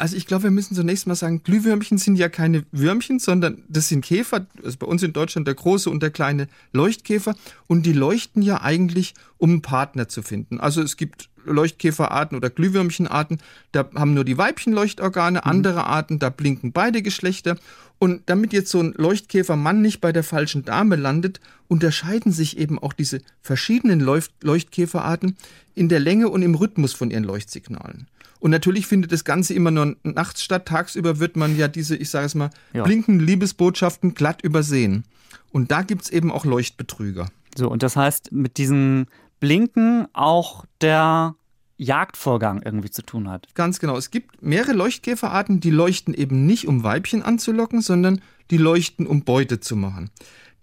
Also 0.00 0.16
ich 0.16 0.26
glaube, 0.26 0.44
wir 0.44 0.50
müssen 0.50 0.74
zunächst 0.74 1.06
mal 1.06 1.14
sagen, 1.14 1.42
Glühwürmchen 1.42 1.98
sind 1.98 2.16
ja 2.16 2.30
keine 2.30 2.64
Würmchen, 2.72 3.18
sondern 3.18 3.62
das 3.68 3.88
sind 3.88 4.02
Käfer, 4.02 4.46
also 4.64 4.78
bei 4.78 4.86
uns 4.86 5.02
in 5.02 5.12
Deutschland 5.12 5.46
der 5.46 5.54
große 5.54 5.90
und 5.90 6.02
der 6.02 6.10
kleine 6.10 6.48
Leuchtkäfer 6.72 7.34
und 7.66 7.84
die 7.84 7.92
leuchten 7.92 8.40
ja 8.40 8.62
eigentlich, 8.62 9.12
um 9.36 9.50
einen 9.50 9.62
Partner 9.62 10.08
zu 10.08 10.22
finden. 10.22 10.58
Also 10.58 10.80
es 10.80 10.96
gibt 10.96 11.28
Leuchtkäferarten 11.44 12.34
oder 12.34 12.48
Glühwürmchenarten, 12.48 13.42
da 13.72 13.90
haben 13.94 14.14
nur 14.14 14.24
die 14.24 14.38
Weibchen 14.38 14.72
Leuchtorgane, 14.72 15.42
mhm. 15.44 15.50
andere 15.50 15.84
Arten, 15.84 16.18
da 16.18 16.30
blinken 16.30 16.72
beide 16.72 17.02
Geschlechter. 17.02 17.58
Und 17.98 18.22
damit 18.24 18.54
jetzt 18.54 18.70
so 18.70 18.80
ein 18.80 18.94
Leuchtkäfermann 18.96 19.82
nicht 19.82 20.00
bei 20.00 20.12
der 20.12 20.24
falschen 20.24 20.64
Dame 20.64 20.96
landet, 20.96 21.40
unterscheiden 21.68 22.32
sich 22.32 22.56
eben 22.56 22.78
auch 22.78 22.94
diese 22.94 23.20
verschiedenen 23.42 24.00
Leuchtkäferarten 24.00 25.36
in 25.74 25.90
der 25.90 26.00
Länge 26.00 26.30
und 26.30 26.40
im 26.40 26.54
Rhythmus 26.54 26.94
von 26.94 27.10
ihren 27.10 27.24
Leuchtsignalen. 27.24 28.06
Und 28.40 28.50
natürlich 28.50 28.86
findet 28.86 29.12
das 29.12 29.24
Ganze 29.24 29.54
immer 29.54 29.70
nur 29.70 29.96
nachts 30.02 30.42
statt. 30.42 30.66
Tagsüber 30.66 31.20
wird 31.20 31.36
man 31.36 31.56
ja 31.56 31.68
diese, 31.68 31.94
ich 31.94 32.10
sage 32.10 32.26
es 32.26 32.34
mal, 32.34 32.50
ja. 32.72 32.82
blinkenden 32.82 33.24
Liebesbotschaften 33.24 34.14
glatt 34.14 34.42
übersehen. 34.42 35.04
Und 35.52 35.70
da 35.70 35.82
gibt 35.82 36.02
es 36.02 36.10
eben 36.10 36.32
auch 36.32 36.44
Leuchtbetrüger. 36.44 37.28
So, 37.56 37.70
und 37.70 37.82
das 37.82 37.96
heißt, 37.96 38.32
mit 38.32 38.56
diesen 38.56 39.06
Blinken 39.40 40.06
auch 40.12 40.64
der 40.80 41.34
Jagdvorgang 41.76 42.62
irgendwie 42.62 42.90
zu 42.90 43.02
tun 43.02 43.28
hat. 43.28 43.48
Ganz 43.54 43.80
genau. 43.80 43.96
Es 43.96 44.10
gibt 44.10 44.42
mehrere 44.42 44.72
Leuchtkäferarten, 44.72 45.60
die 45.60 45.70
leuchten 45.70 46.14
eben 46.14 46.46
nicht, 46.46 46.68
um 46.68 46.82
Weibchen 46.82 47.22
anzulocken, 47.22 47.80
sondern 47.80 48.20
die 48.50 48.58
leuchten, 48.58 49.06
um 49.06 49.22
Beute 49.22 49.60
zu 49.60 49.76
machen. 49.76 50.10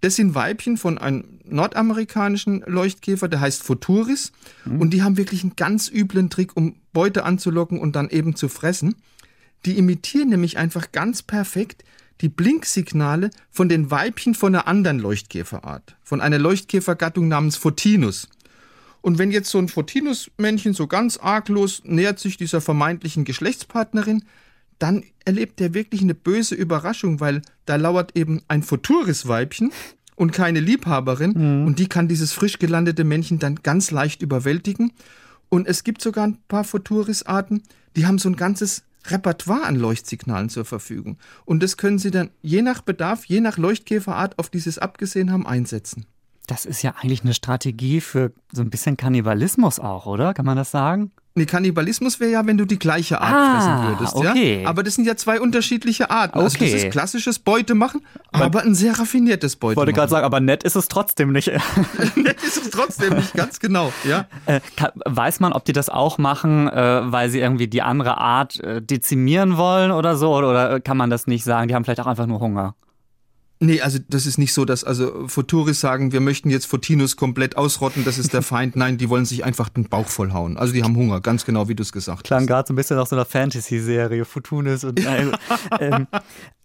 Das 0.00 0.16
sind 0.16 0.34
Weibchen 0.34 0.76
von 0.76 0.98
einem 0.98 1.24
nordamerikanischen 1.44 2.62
Leuchtkäfer, 2.66 3.28
der 3.28 3.40
heißt 3.40 3.62
Futuris. 3.62 4.32
Mhm. 4.64 4.80
Und 4.80 4.90
die 4.90 5.02
haben 5.02 5.16
wirklich 5.16 5.42
einen 5.42 5.56
ganz 5.56 5.90
üblen 5.90 6.30
Trick, 6.30 6.56
um 6.56 6.76
Beute 6.92 7.24
anzulocken 7.24 7.78
und 7.78 7.96
dann 7.96 8.08
eben 8.08 8.36
zu 8.36 8.48
fressen. 8.48 8.96
Die 9.64 9.76
imitieren 9.76 10.28
nämlich 10.28 10.56
einfach 10.56 10.92
ganz 10.92 11.22
perfekt 11.22 11.84
die 12.20 12.28
Blinksignale 12.28 13.30
von 13.50 13.68
den 13.68 13.90
Weibchen 13.90 14.34
von 14.34 14.54
einer 14.54 14.66
anderen 14.66 14.98
Leuchtkäferart, 14.98 15.96
von 16.02 16.20
einer 16.20 16.38
Leuchtkäfergattung 16.38 17.28
namens 17.28 17.56
Photinus. 17.56 18.28
Und 19.00 19.18
wenn 19.18 19.30
jetzt 19.30 19.50
so 19.50 19.58
ein 19.58 19.68
Photinus-Männchen 19.68 20.74
so 20.74 20.86
ganz 20.86 21.16
arglos 21.18 21.82
nähert 21.84 22.18
sich 22.18 22.36
dieser 22.36 22.60
vermeintlichen 22.60 23.24
Geschlechtspartnerin, 23.24 24.24
dann 24.78 25.04
erlebt 25.24 25.60
er 25.60 25.74
wirklich 25.74 26.02
eine 26.02 26.14
böse 26.14 26.54
Überraschung, 26.54 27.20
weil 27.20 27.42
da 27.66 27.76
lauert 27.76 28.16
eben 28.16 28.42
ein 28.48 28.62
Futuris-Weibchen 28.62 29.72
und 30.16 30.32
keine 30.32 30.60
Liebhaberin 30.60 31.32
mhm. 31.60 31.66
und 31.66 31.78
die 31.78 31.88
kann 31.88 32.08
dieses 32.08 32.32
frisch 32.32 32.58
gelandete 32.58 33.04
Männchen 33.04 33.38
dann 33.38 33.56
ganz 33.56 33.90
leicht 33.90 34.22
überwältigen. 34.22 34.92
Und 35.48 35.66
es 35.66 35.84
gibt 35.84 36.02
sogar 36.02 36.26
ein 36.26 36.38
paar 36.48 36.64
Futuris-Arten, 36.64 37.62
die 37.96 38.06
haben 38.06 38.18
so 38.18 38.28
ein 38.28 38.36
ganzes 38.36 38.82
Repertoire 39.06 39.64
an 39.64 39.76
Leuchtsignalen 39.76 40.48
zur 40.48 40.64
Verfügung. 40.64 41.18
Und 41.44 41.62
das 41.62 41.76
können 41.76 41.98
sie 41.98 42.10
dann 42.10 42.30
je 42.42 42.62
nach 42.62 42.82
Bedarf, 42.82 43.24
je 43.24 43.40
nach 43.40 43.58
Leuchtkäferart, 43.58 44.38
auf 44.38 44.50
dieses 44.50 44.78
abgesehen 44.78 45.32
haben, 45.32 45.46
einsetzen. 45.46 46.06
Das 46.46 46.64
ist 46.64 46.82
ja 46.82 46.94
eigentlich 46.98 47.22
eine 47.22 47.34
Strategie 47.34 48.00
für 48.00 48.32
so 48.52 48.62
ein 48.62 48.70
bisschen 48.70 48.96
Kannibalismus 48.96 49.78
auch, 49.78 50.06
oder? 50.06 50.34
Kann 50.34 50.46
man 50.46 50.56
das 50.56 50.70
sagen? 50.70 51.12
Nee, 51.34 51.46
Kannibalismus 51.46 52.18
wäre 52.18 52.32
ja, 52.32 52.46
wenn 52.46 52.58
du 52.58 52.64
die 52.64 52.78
gleiche 52.78 53.20
Art 53.20 53.32
ah, 53.32 53.52
fressen 53.52 53.88
würdest. 53.88 54.14
Okay. 54.16 54.62
Ja? 54.62 54.68
Aber 54.68 54.82
das 54.82 54.96
sind 54.96 55.04
ja 55.04 55.16
zwei 55.16 55.40
unterschiedliche 55.40 56.10
Arten. 56.10 56.38
Okay. 56.38 56.44
Also 56.44 56.58
das 56.58 56.84
ist 56.84 56.90
klassisches 56.90 57.38
Beutemachen, 57.38 58.04
aber, 58.32 58.46
aber 58.46 58.62
ein 58.62 58.74
sehr 58.74 58.98
raffiniertes 58.98 59.56
Beutemachen. 59.56 59.72
Ich 59.72 59.76
wollte 59.76 59.92
gerade 59.92 60.10
sagen, 60.10 60.26
aber 60.26 60.40
nett 60.40 60.64
ist 60.64 60.74
es 60.74 60.88
trotzdem 60.88 61.32
nicht. 61.32 61.48
nett 62.16 62.42
ist 62.42 62.56
es 62.56 62.70
trotzdem 62.70 63.14
nicht, 63.14 63.34
ganz 63.34 63.60
genau. 63.60 63.92
Ja. 64.04 64.26
Äh, 64.46 64.60
weiß 65.04 65.40
man, 65.40 65.52
ob 65.52 65.64
die 65.64 65.72
das 65.72 65.88
auch 65.88 66.18
machen, 66.18 66.68
äh, 66.68 67.00
weil 67.04 67.30
sie 67.30 67.38
irgendwie 67.38 67.68
die 67.68 67.82
andere 67.82 68.18
Art 68.18 68.58
äh, 68.60 68.82
dezimieren 68.82 69.56
wollen 69.56 69.92
oder 69.92 70.16
so? 70.16 70.34
Oder 70.34 70.80
kann 70.80 70.96
man 70.96 71.08
das 71.08 71.26
nicht 71.26 71.44
sagen? 71.44 71.68
Die 71.68 71.74
haben 71.74 71.84
vielleicht 71.84 72.00
auch 72.00 72.06
einfach 72.06 72.26
nur 72.26 72.40
Hunger. 72.40 72.74
Nee, 73.60 73.80
also 73.80 73.98
das 74.08 74.24
ist 74.26 74.38
nicht 74.38 74.54
so, 74.54 74.64
dass 74.64 74.84
also 74.84 75.26
Futuris 75.26 75.80
sagen, 75.80 76.12
wir 76.12 76.20
möchten 76.20 76.48
jetzt 76.48 76.66
Fotinus 76.66 77.16
komplett 77.16 77.56
ausrotten, 77.56 78.04
das 78.04 78.16
ist 78.16 78.32
der 78.32 78.42
Feind. 78.48 78.76
Nein, 78.76 78.98
die 78.98 79.08
wollen 79.08 79.24
sich 79.24 79.44
einfach 79.44 79.68
den 79.68 79.88
Bauch 79.88 80.06
vollhauen. 80.06 80.56
Also 80.56 80.72
die 80.72 80.84
haben 80.84 80.94
Hunger, 80.94 81.20
ganz 81.20 81.44
genau 81.44 81.68
wie 81.68 81.74
du 81.74 81.82
es 81.82 81.90
gesagt 81.90 82.22
Klang 82.22 82.42
hast. 82.42 82.46
Klang 82.46 82.56
gerade 82.56 82.68
so 82.68 82.72
ein 82.72 82.76
bisschen 82.76 82.96
nach 82.96 83.06
so 83.08 83.16
einer 83.16 83.24
Fantasy-Serie, 83.24 84.24
Futunis 84.24 84.84
und 84.84 85.04
äh, 85.04 85.32
ähm, 85.80 86.06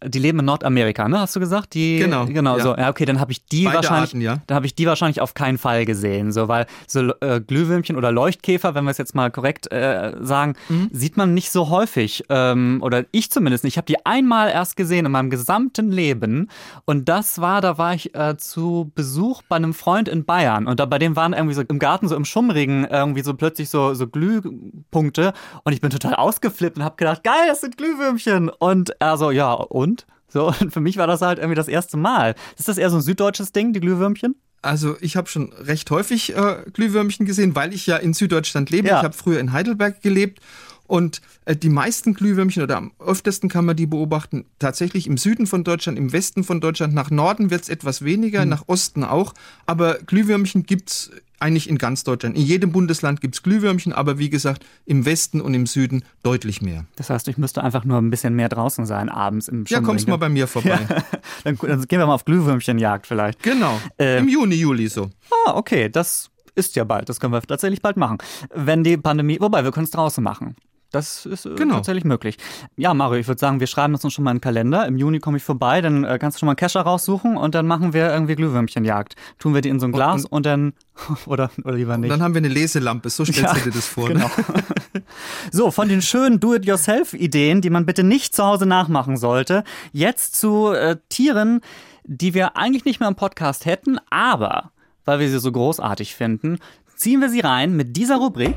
die 0.06 0.20
leben 0.20 0.40
in 0.40 0.46
Nordamerika, 0.46 1.08
ne? 1.08 1.20
Hast 1.20 1.36
du 1.36 1.40
gesagt? 1.40 1.74
Die, 1.74 1.98
genau. 1.98 2.26
Genau, 2.26 2.58
ja. 2.58 2.64
so. 2.64 2.76
Ja, 2.76 2.90
okay, 2.90 3.06
dann 3.06 3.20
habe 3.20 3.32
ich 3.32 3.46
die 3.46 3.64
Beide 3.64 3.78
wahrscheinlich, 3.78 4.10
Arten, 4.10 4.22
ja. 4.22 4.42
dann 4.46 4.56
habe 4.56 4.66
ich 4.66 4.76
die 4.76 4.86
wahrscheinlich 4.86 5.22
auf 5.22 5.34
keinen 5.34 5.58
Fall 5.58 5.86
gesehen, 5.86 6.32
so, 6.32 6.48
weil 6.48 6.68
so 6.88 7.12
äh, 7.22 7.42
Glühwürmchen 7.42 7.96
oder 7.96 8.12
Leuchtkäfer, 8.12 8.76
wenn 8.76 8.84
wir 8.84 8.92
es 8.92 8.98
jetzt 8.98 9.16
mal 9.16 9.32
korrekt 9.32 9.72
äh, 9.72 10.14
sagen, 10.22 10.54
mhm. 10.70 10.90
sieht 10.92 11.18
man 11.18 11.34
nicht 11.34 11.52
so 11.52 11.70
häufig. 11.70 12.24
Ähm, 12.30 12.80
oder 12.82 13.06
ich 13.12 13.32
zumindest 13.32 13.64
nicht. 13.64 13.74
Ich 13.74 13.78
habe 13.78 13.88
die 13.88 14.06
einmal 14.06 14.50
erst 14.50 14.76
gesehen 14.76 15.06
in 15.06 15.12
meinem 15.12 15.30
gesamten 15.30 15.92
Leben 15.92 16.50
Und 16.86 17.08
das 17.08 17.40
war, 17.40 17.62
da 17.62 17.78
war 17.78 17.94
ich 17.94 18.14
äh, 18.14 18.36
zu 18.38 18.92
Besuch 18.94 19.42
bei 19.48 19.56
einem 19.56 19.74
Freund 19.74 20.10
in 20.10 20.26
Bayern. 20.26 20.68
Und 20.68 20.80
da 20.82 20.86
bei 20.86 21.00
dem 21.00 21.16
waren 21.16 21.32
irgendwie 21.32 21.56
so 21.56 21.62
im 21.62 21.80
Garten, 21.80 22.10
so 22.10 22.16
im 22.16 22.26
Schummrigen, 22.26 22.84
irgendwie 22.86 23.22
so 23.22 23.34
plötzlich 23.34 23.70
so, 23.70 23.94
so 23.94 24.08
Glühpunkte. 24.08 25.34
Und 25.64 25.72
ich 25.72 25.80
bin 25.80 25.92
total 25.92 26.16
ausgeflippt 26.16 26.78
und 26.78 26.84
habe 26.84 26.98
gedacht, 26.98 27.24
geil, 27.24 27.48
das 27.48 27.62
sind 27.62 27.78
Glühwürmchen. 27.78 28.50
Und 28.50 28.96
er 29.00 29.18
so, 29.18 29.32
ja, 29.32 29.54
und? 29.54 30.06
So, 30.28 30.48
und 30.60 30.74
für 30.74 30.82
mich 30.82 30.98
war 30.98 31.08
das 31.08 31.22
halt 31.22 31.40
irgendwie 31.40 31.56
das 31.56 31.70
erste 31.70 31.96
Mal. 31.96 32.36
Ist 32.58 32.68
das 32.68 32.78
eher 32.78 32.90
so 32.90 32.98
ein 32.98 33.02
süddeutsches 33.02 33.54
Ding, 33.54 33.72
die 33.72 33.80
Glühwürmchen? 33.80 34.36
Also 34.62 34.96
ich 35.02 35.16
habe 35.18 35.30
schon 35.30 35.54
recht 35.54 35.90
häufig 35.92 36.36
äh, 36.36 36.64
Glühwürmchen 36.72 37.26
gesehen, 37.26 37.56
weil 37.56 37.74
ich 37.74 37.86
ja 37.86 37.98
in 37.98 38.14
Süddeutschland 38.14 38.70
lebe. 38.70 38.88
Ja. 38.88 38.98
Ich 38.98 39.04
habe 39.04 39.14
früher 39.14 39.40
in 39.40 39.52
Heidelberg 39.52 40.02
gelebt 40.02 40.40
und 40.88 41.22
äh, 41.46 41.56
die 41.56 41.70
meisten 41.70 42.14
Glühwürmchen 42.14 42.64
oder 42.64 42.78
am 42.78 42.92
öftesten 43.00 43.50
kann 43.50 43.66
man 43.66 43.76
die 43.76 43.86
beobachten 43.86 44.46
tatsächlich 44.60 45.08
im 45.08 45.18
Süden 45.18 45.48
von 45.48 45.64
Deutschland, 45.64 45.98
im 45.98 46.12
Westen 46.12 46.44
von 46.44 46.62
Deutschland. 46.62 46.94
Nach 46.94 47.10
Norden 47.10 47.50
wird 47.50 47.64
es 47.64 47.70
etwas 47.70 48.04
weniger, 48.04 48.46
nach 48.46 48.64
Osten 48.68 49.04
auch. 49.04 49.34
Aber 49.66 49.96
Glühwürmchen 50.06 50.64
gibt's 50.64 51.12
eigentlich 51.40 51.70
in 51.70 51.78
ganz 51.78 52.04
Deutschland. 52.04 52.38
In 52.38 52.44
jedem 52.44 52.72
Bundesland 52.72 53.20
gibt's 53.20 53.44
Glühwürmchen, 53.44 53.92
aber 53.92 54.18
wie 54.18 54.30
gesagt, 54.30 54.66
im 54.86 55.06
Westen 55.06 55.42
und 55.42 55.54
im 55.54 55.66
Süden 55.66 56.04
deutlich 56.24 56.62
mehr. 56.62 56.86
Das 56.96 57.10
heißt, 57.10 57.28
ich 57.28 57.38
müsste 57.38 57.64
einfach 57.64 57.84
nur 57.84 57.98
ein 57.98 58.10
bisschen 58.10 58.34
mehr 58.34 58.48
draußen 58.48 58.86
sein, 58.86 59.10
abends 59.10 59.50
im 59.50 59.66
Ja, 59.68 59.82
kommst 59.82 60.08
mal 60.08 60.18
bei 60.18 60.30
mir 60.30 60.48
vorbei. 60.48 60.80
dann, 61.44 61.58
dann 61.58 61.82
gehen 61.82 62.00
wir 62.00 62.08
mal 62.08 62.14
auf 62.14 62.24
Glühwürmchenjagd 62.26 63.06
vielleicht. 63.06 63.44
Genau. 63.44 63.80
Äh, 64.00 64.20
Im 64.20 64.30
Juni, 64.30 64.56
Juli 64.56 64.88
so. 64.88 65.10
Ah, 65.46 65.56
okay, 65.56 65.90
das 65.90 66.30
ist 66.56 66.76
ja 66.76 66.86
bald. 66.86 67.10
Das 67.10 67.20
können 67.20 67.34
wir 67.34 67.42
tatsächlich 67.42 67.82
bald 67.82 67.98
machen. 67.98 68.20
Wenn 68.54 68.84
die 68.84 68.98
Pandemie, 68.98 69.40
wobei 69.40 69.64
wir 69.64 69.72
können 69.72 69.86
es 69.86 69.92
draußen 69.92 70.24
machen. 70.24 70.56
Das 70.94 71.26
ist 71.26 71.46
äh, 71.46 71.56
Genau. 71.56 71.76
tatsächlich 71.76 72.06
möglich. 72.06 72.38
Ja, 72.78 72.94
Mario, 72.94 73.20
ich 73.20 73.28
würde 73.28 73.40
sagen, 73.40 73.60
wir 73.60 73.68
schreiben 73.68 73.94
uns 73.94 74.14
schon 74.14 74.24
mal 74.24 74.32
einen 74.32 74.40
Kalender. 74.42 74.86
Im 74.88 74.96
Juni 74.98 75.20
komme 75.20 75.38
ich 75.38 75.44
vorbei, 75.44 75.82
dann 75.82 76.04
äh, 76.06 76.18
kannst 76.20 76.38
du 76.38 76.40
schon 76.40 76.46
mal 76.48 76.52
einen 76.52 76.58
Kescher 76.58 76.82
raussuchen 76.82 77.36
und 77.36 77.56
dann 77.56 77.68
machen 77.68 77.94
wir 77.94 78.10
irgendwie 78.12 78.36
Glühwürmchenjagd. 78.36 79.16
Tun 79.40 79.54
wir 79.54 79.62
die 79.62 79.70
in 79.70 79.80
so 79.80 79.88
ein 79.88 79.92
Glas 79.92 80.26
und, 80.26 80.46
dann 80.46 80.74
oder 81.26 81.50
oder 81.66 81.74
lieber 81.76 81.96
Und 81.96 82.02
nicht. 82.02 82.12
dann 82.12 82.22
haben 82.22 82.34
wir 82.34 82.40
eine 82.40 82.48
Leselampe, 82.48 83.10
so 83.10 83.26
stellst 83.26 83.42
Ja, 83.42 83.54
du 83.54 83.60
dir 83.62 83.72
das 83.72 83.88
vor. 83.88 84.08
Genau. 84.08 84.26
Ne? 84.28 84.64
So, 85.52 85.72
von 85.72 85.90
den 85.90 86.02
schönen 86.02 86.40
Do-it-yourself-Ideen, 86.40 87.62
die 87.62 87.70
man 87.70 87.86
bitte 87.86 88.04
nicht 88.04 88.36
zu 88.36 88.44
Hause 88.44 88.66
nachmachen 88.66 89.18
sollte, 89.18 89.64
jetzt 89.92 90.36
zu 90.36 90.72
äh, 90.72 90.98
Tieren, 91.10 91.62
die 92.06 92.34
wir 92.34 92.56
eigentlich 92.58 92.86
nicht 92.86 93.00
mehr 93.00 93.10
im 93.10 93.16
Podcast 93.16 93.66
hätten, 93.66 94.00
aber 94.10 94.72
weil 95.06 95.20
wir 95.20 95.30
sie 95.30 95.40
so 95.40 95.52
großartig 95.52 96.16
finden, 96.16 96.60
ziehen 96.96 97.20
wir 97.22 97.30
sie 97.30 97.40
rein 97.42 97.76
mit 97.76 97.98
dieser 97.98 98.18
Rubrik. 98.18 98.56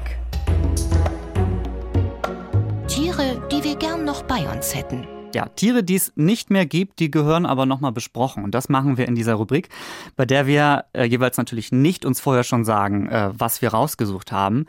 Wir 3.66 3.75
gern 3.76 4.04
noch 4.04 4.23
bei 4.23 4.49
uns 4.49 4.76
hätten. 4.76 5.08
Ja, 5.35 5.46
Tiere, 5.49 5.82
die 5.82 5.96
es 5.96 6.12
nicht 6.14 6.50
mehr 6.50 6.66
gibt, 6.66 7.00
die 7.00 7.11
gehören 7.11 7.46
aber 7.46 7.66
nochmal 7.66 7.90
besprochen. 7.90 8.44
Und 8.44 8.52
das 8.54 8.68
machen 8.68 8.96
wir 8.96 9.08
in 9.08 9.16
dieser 9.16 9.35
Rubrik, 9.35 9.70
bei 10.14 10.25
der 10.25 10.46
wir 10.46 10.85
äh, 10.92 11.02
jeweils 11.04 11.37
natürlich 11.37 11.73
nicht 11.73 12.04
uns 12.04 12.20
vorher 12.20 12.44
schon 12.44 12.64
sagen, 12.64 13.08
äh, 13.08 13.30
was 13.35 13.62
wir 13.62 13.70
rausgesucht 13.70 14.30
haben. 14.30 14.66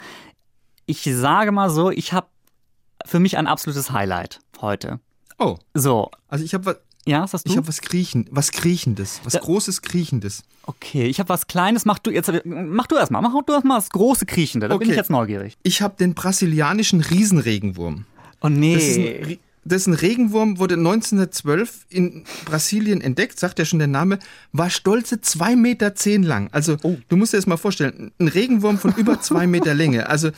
Ich 0.88 1.04
sage 1.04 1.52
mal 1.52 1.70
so, 1.70 1.92
ich 1.92 2.12
habe 2.12 2.26
für 3.06 3.20
mich 3.20 3.38
ein 3.38 3.46
absolutes 3.46 3.92
Highlight 3.92 4.40
heute. 4.62 5.00
Oh, 5.38 5.58
So, 5.76 6.10
also 6.28 6.44
ich 6.44 6.56
habe 6.56 6.66
was, 6.66 6.78
ja, 7.06 7.22
was 7.22 7.34
hast 7.34 7.46
du? 7.48 7.52
ich 7.52 7.58
habe 7.58 7.68
was 7.68 7.82
kriechen, 7.82 8.28
was 8.32 8.52
kriechendes, 8.52 9.22
was 9.24 9.34
Da- 9.34 9.40
großes 9.42 9.84
kriechendes. 9.84 10.44
okay, 10.64 11.06
ich 11.06 11.20
habe 11.20 11.30
was 11.30 11.46
Kleines. 11.46 11.86
Mach 11.86 12.00
du 12.00 12.10
jetzt, 12.10 12.32
mach 12.46 12.88
du 12.88 12.96
erstmal, 12.96 13.22
mach 13.22 13.32
du 13.46 13.54
erstmal 13.54 13.78
das 13.78 13.92
große 13.92 14.26
Kriechende. 14.26 14.68
Da 14.68 14.76
bin 14.76 14.86
Okay. 14.88 14.92
ich 14.94 14.98
jetzt 14.98 15.12
neugierig. 15.12 15.56
Ich 15.62 15.84
habe 15.84 15.96
den 15.98 16.16
brasilianischen 16.16 17.02
Riesenregenwurm. 17.02 18.06
Oh 18.42 18.50
nee. 18.50 18.74
Das 18.76 18.84
ist, 18.84 18.98
ein, 18.98 19.38
das 19.66 19.82
ist 19.82 19.88
ein 19.88 19.94
Regenwurm, 19.94 20.60
wurde 20.60 20.76
1912 20.76 21.86
in 21.90 22.24
Brasilien 22.46 23.02
entdeckt, 23.02 23.40
sagt 23.40 23.60
ja 23.60 23.66
schon 23.66 23.80
der 23.80 23.88
Name, 23.88 24.20
war 24.54 24.70
stolze 24.70 25.16
2,10 25.16 25.56
Meter 25.58 25.96
zehn 25.96 26.24
lang. 26.24 26.50
Also 26.52 26.78
Oh. 26.84 26.98
du 27.10 27.18
musst 27.18 27.34
dir 27.34 27.38
das 27.38 27.48
mal 27.48 27.58
vorstellen, 27.58 28.12
ein 28.20 28.28
Regenwurm 28.28 28.78
von 28.78 28.94
über 28.96 29.20
zwei 29.22 29.48
Meter 29.48 29.74
Länge. 29.74 30.08
Also 30.10 30.32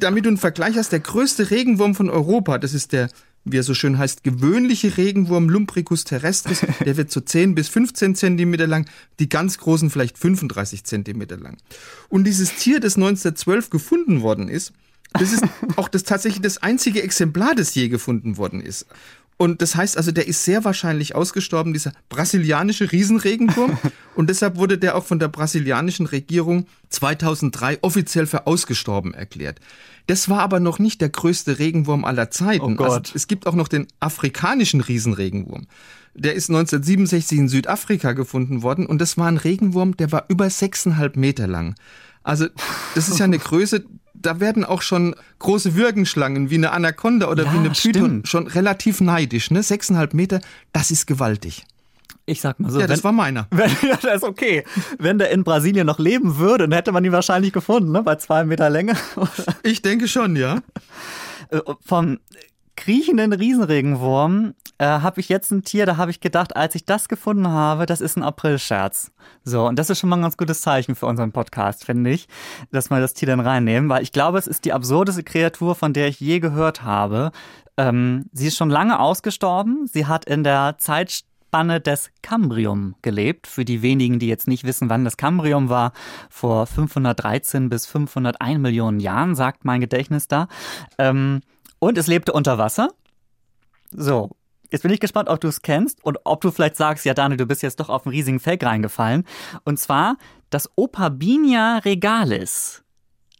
damit 0.00 0.24
du 0.24 0.28
einen 0.28 0.38
Vergleich 0.38 0.76
hast, 0.76 0.92
der 0.92 1.00
größte 1.00 1.50
Regenwurm 1.50 1.94
von 1.94 2.10
Europa, 2.10 2.58
das 2.58 2.74
ist 2.74 2.92
der, 2.92 3.08
wie 3.44 3.58
er 3.58 3.62
so 3.62 3.74
schön 3.74 3.98
heißt, 3.98 4.24
gewöhnliche 4.24 4.96
Regenwurm 4.96 5.48
Lumbricus 5.48 6.02
terrestris, 6.04 6.62
der 6.84 6.96
wird 6.96 7.12
so 7.12 7.20
10 7.20 7.54
bis 7.54 7.68
15 7.68 8.16
Zentimeter 8.16 8.66
lang, 8.66 8.86
die 9.20 9.28
ganz 9.28 9.58
großen 9.58 9.90
vielleicht 9.90 10.18
35 10.18 10.82
Zentimeter 10.82 11.36
lang. 11.36 11.58
Und 12.08 12.24
dieses 12.24 12.54
Tier, 12.56 12.80
das 12.80 12.96
1912 12.96 13.70
gefunden 13.70 14.22
worden 14.22 14.48
ist, 14.48 14.72
das 15.18 15.32
ist 15.32 15.44
auch 15.76 15.88
das 15.88 16.04
tatsächlich 16.04 16.42
das 16.42 16.62
einzige 16.62 17.02
Exemplar, 17.02 17.54
das 17.54 17.74
je 17.74 17.88
gefunden 17.88 18.36
worden 18.36 18.60
ist. 18.60 18.86
Und 19.38 19.60
das 19.60 19.76
heißt 19.76 19.98
also, 19.98 20.12
der 20.12 20.26
ist 20.26 20.44
sehr 20.44 20.64
wahrscheinlich 20.64 21.14
ausgestorben, 21.14 21.74
dieser 21.74 21.92
brasilianische 22.08 22.90
Riesenregenwurm. 22.90 23.76
Und 24.14 24.30
deshalb 24.30 24.56
wurde 24.56 24.78
der 24.78 24.96
auch 24.96 25.04
von 25.04 25.18
der 25.18 25.28
brasilianischen 25.28 26.06
Regierung 26.06 26.66
2003 26.88 27.78
offiziell 27.82 28.26
für 28.26 28.46
ausgestorben 28.46 29.12
erklärt. 29.12 29.60
Das 30.06 30.30
war 30.30 30.40
aber 30.40 30.58
noch 30.58 30.78
nicht 30.78 31.02
der 31.02 31.10
größte 31.10 31.58
Regenwurm 31.58 32.04
aller 32.04 32.30
Zeiten. 32.30 32.62
Oh 32.62 32.74
Gott. 32.74 32.88
Also, 32.88 33.12
es 33.14 33.28
gibt 33.28 33.46
auch 33.46 33.54
noch 33.54 33.68
den 33.68 33.88
afrikanischen 34.00 34.80
Riesenregenwurm. 34.80 35.66
Der 36.14 36.34
ist 36.34 36.48
1967 36.48 37.36
in 37.36 37.48
Südafrika 37.48 38.12
gefunden 38.12 38.62
worden 38.62 38.86
und 38.86 39.02
das 39.02 39.18
war 39.18 39.26
ein 39.26 39.36
Regenwurm, 39.36 39.98
der 39.98 40.12
war 40.12 40.24
über 40.28 40.48
sechseinhalb 40.48 41.16
Meter 41.16 41.46
lang. 41.46 41.74
Also 42.22 42.46
das 42.94 43.08
ist 43.08 43.18
ja 43.18 43.26
eine 43.26 43.38
Größe, 43.38 43.84
da 44.26 44.40
werden 44.40 44.64
auch 44.64 44.82
schon 44.82 45.14
große 45.38 45.74
Würgenschlangen 45.74 46.50
wie 46.50 46.56
eine 46.56 46.72
Anaconda 46.72 47.28
oder 47.28 47.44
Ja, 47.44 47.52
wie 47.52 47.58
eine 47.58 47.70
Python 47.70 48.26
schon 48.26 48.46
relativ 48.46 49.00
neidisch. 49.00 49.50
Ne? 49.50 49.62
Sechseinhalb 49.62 50.14
Meter, 50.14 50.40
das 50.72 50.90
ist 50.90 51.06
gewaltig. 51.06 51.64
Ich 52.28 52.40
sag 52.40 52.58
mal 52.58 52.70
so, 52.72 52.80
Ja, 52.80 52.88
das 52.88 52.98
wenn, 52.98 53.04
war 53.04 53.12
meiner. 53.12 53.46
wenn, 53.50 53.70
ja, 53.88 53.96
das 54.02 54.16
ist 54.16 54.24
okay. 54.24 54.64
Wenn 54.98 55.18
der 55.18 55.30
in 55.30 55.44
Brasilien 55.44 55.86
noch 55.86 56.00
leben 56.00 56.38
würde, 56.38 56.64
dann 56.64 56.72
hätte 56.72 56.90
man 56.90 57.04
ihn 57.04 57.12
wahrscheinlich 57.12 57.52
gefunden, 57.52 57.92
ne? 57.92 58.02
Bei 58.02 58.16
zwei 58.16 58.44
Meter 58.44 58.68
Länge. 58.68 58.94
Ich 59.62 59.80
denke 59.82 60.08
schon, 60.08 60.34
ja. 60.34 60.60
Äh, 61.50 61.60
Vom 61.84 62.18
kriechenden 62.76 63.32
Riesenregenwurm 63.32 64.54
äh, 64.78 64.86
habe 64.86 65.20
ich 65.20 65.28
jetzt 65.28 65.50
ein 65.50 65.64
Tier, 65.64 65.86
da 65.86 65.96
habe 65.96 66.10
ich 66.10 66.20
gedacht, 66.20 66.54
als 66.54 66.74
ich 66.74 66.84
das 66.84 67.08
gefunden 67.08 67.48
habe, 67.48 67.86
das 67.86 68.00
ist 68.00 68.16
ein 68.16 68.22
Aprilscherz. 68.22 69.10
So, 69.44 69.66
und 69.66 69.78
das 69.78 69.90
ist 69.90 69.98
schon 69.98 70.10
mal 70.10 70.16
ein 70.16 70.22
ganz 70.22 70.36
gutes 70.36 70.60
Zeichen 70.60 70.94
für 70.94 71.06
unseren 71.06 71.32
Podcast, 71.32 71.84
finde 71.84 72.10
ich, 72.10 72.28
dass 72.70 72.90
wir 72.90 73.00
das 73.00 73.14
Tier 73.14 73.26
dann 73.26 73.40
reinnehmen, 73.40 73.88
weil 73.88 74.02
ich 74.02 74.12
glaube, 74.12 74.38
es 74.38 74.46
ist 74.46 74.64
die 74.64 74.72
absurdeste 74.72 75.24
Kreatur, 75.24 75.74
von 75.74 75.92
der 75.92 76.08
ich 76.08 76.20
je 76.20 76.38
gehört 76.38 76.82
habe. 76.82 77.32
Ähm, 77.76 78.26
sie 78.32 78.48
ist 78.48 78.56
schon 78.56 78.70
lange 78.70 79.00
ausgestorben. 79.00 79.86
Sie 79.86 80.06
hat 80.06 80.24
in 80.24 80.44
der 80.44 80.76
Zeitspanne 80.78 81.80
des 81.80 82.10
Kambrium 82.22 82.94
gelebt. 83.02 83.46
Für 83.46 83.64
die 83.64 83.82
wenigen, 83.82 84.18
die 84.18 84.28
jetzt 84.28 84.48
nicht 84.48 84.64
wissen, 84.64 84.88
wann 84.88 85.04
das 85.04 85.16
Kambrium 85.16 85.68
war, 85.68 85.92
vor 86.30 86.66
513 86.66 87.68
bis 87.68 87.86
501 87.86 88.60
Millionen 88.60 89.00
Jahren, 89.00 89.34
sagt 89.34 89.64
mein 89.64 89.80
Gedächtnis 89.80 90.28
da. 90.28 90.48
Ähm, 90.98 91.40
und 91.78 91.98
es 91.98 92.06
lebte 92.06 92.32
unter 92.32 92.58
Wasser. 92.58 92.88
So, 93.90 94.30
jetzt 94.70 94.82
bin 94.82 94.92
ich 94.92 95.00
gespannt, 95.00 95.28
ob 95.28 95.40
du 95.40 95.48
es 95.48 95.62
kennst 95.62 96.04
und 96.04 96.18
ob 96.24 96.40
du 96.40 96.50
vielleicht 96.50 96.76
sagst, 96.76 97.04
ja, 97.04 97.14
Daniel, 97.14 97.38
du 97.38 97.46
bist 97.46 97.62
jetzt 97.62 97.80
doch 97.80 97.88
auf 97.88 98.06
einen 98.06 98.14
riesigen 98.14 98.40
Fake 98.40 98.64
reingefallen. 98.64 99.24
Und 99.64 99.78
zwar 99.78 100.16
das 100.50 100.70
Opabinia 100.76 101.78
regalis. 101.78 102.82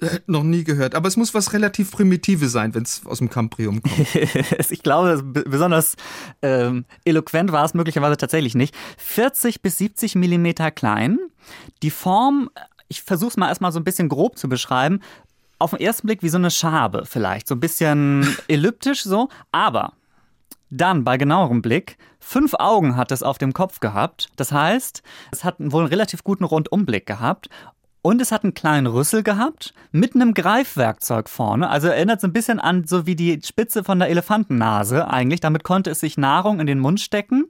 Äh, 0.00 0.20
noch 0.26 0.42
nie 0.42 0.62
gehört. 0.62 0.94
Aber 0.94 1.08
es 1.08 1.16
muss 1.16 1.32
was 1.32 1.52
relativ 1.52 1.90
Primitives 1.90 2.52
sein, 2.52 2.74
wenn 2.74 2.82
es 2.82 3.06
aus 3.06 3.18
dem 3.18 3.30
Cambrium 3.30 3.80
kommt. 3.82 4.14
ich 4.70 4.82
glaube, 4.82 5.22
besonders 5.22 5.96
ähm, 6.42 6.84
eloquent 7.04 7.50
war 7.52 7.64
es 7.64 7.72
möglicherweise 7.72 8.16
tatsächlich 8.16 8.54
nicht. 8.54 8.74
40 8.98 9.62
bis 9.62 9.78
70 9.78 10.14
Millimeter 10.16 10.70
klein. 10.70 11.18
Die 11.82 11.90
Form, 11.90 12.50
ich 12.88 13.02
versuche 13.02 13.30
es 13.30 13.36
mal 13.38 13.48
erstmal 13.48 13.72
so 13.72 13.80
ein 13.80 13.84
bisschen 13.84 14.10
grob 14.10 14.36
zu 14.36 14.50
beschreiben. 14.50 15.00
Auf 15.58 15.70
den 15.70 15.80
ersten 15.80 16.06
Blick 16.06 16.22
wie 16.22 16.28
so 16.28 16.38
eine 16.38 16.50
Schabe 16.50 17.04
vielleicht, 17.06 17.48
so 17.48 17.54
ein 17.54 17.60
bisschen 17.60 18.36
elliptisch 18.48 19.02
so, 19.02 19.28
aber 19.52 19.92
dann 20.70 21.04
bei 21.04 21.16
genauerem 21.16 21.62
Blick, 21.62 21.96
fünf 22.18 22.54
Augen 22.54 22.96
hat 22.96 23.12
es 23.12 23.22
auf 23.22 23.38
dem 23.38 23.52
Kopf 23.52 23.80
gehabt. 23.80 24.28
Das 24.36 24.50
heißt, 24.52 25.02
es 25.30 25.44
hat 25.44 25.56
wohl 25.58 25.82
einen 25.82 25.90
relativ 25.90 26.24
guten 26.24 26.44
Rundumblick 26.44 27.06
gehabt. 27.06 27.48
Und 28.06 28.22
es 28.22 28.30
hat 28.30 28.44
einen 28.44 28.54
kleinen 28.54 28.86
Rüssel 28.86 29.24
gehabt 29.24 29.74
mit 29.90 30.14
einem 30.14 30.32
Greifwerkzeug 30.32 31.28
vorne. 31.28 31.68
Also 31.68 31.88
erinnert 31.88 32.20
so 32.20 32.28
ein 32.28 32.32
bisschen 32.32 32.60
an 32.60 32.86
so 32.86 33.04
wie 33.04 33.16
die 33.16 33.40
Spitze 33.44 33.82
von 33.82 33.98
der 33.98 34.08
Elefantennase 34.10 35.10
eigentlich. 35.10 35.40
Damit 35.40 35.64
konnte 35.64 35.90
es 35.90 35.98
sich 35.98 36.16
Nahrung 36.16 36.60
in 36.60 36.68
den 36.68 36.78
Mund 36.78 37.00
stecken. 37.00 37.48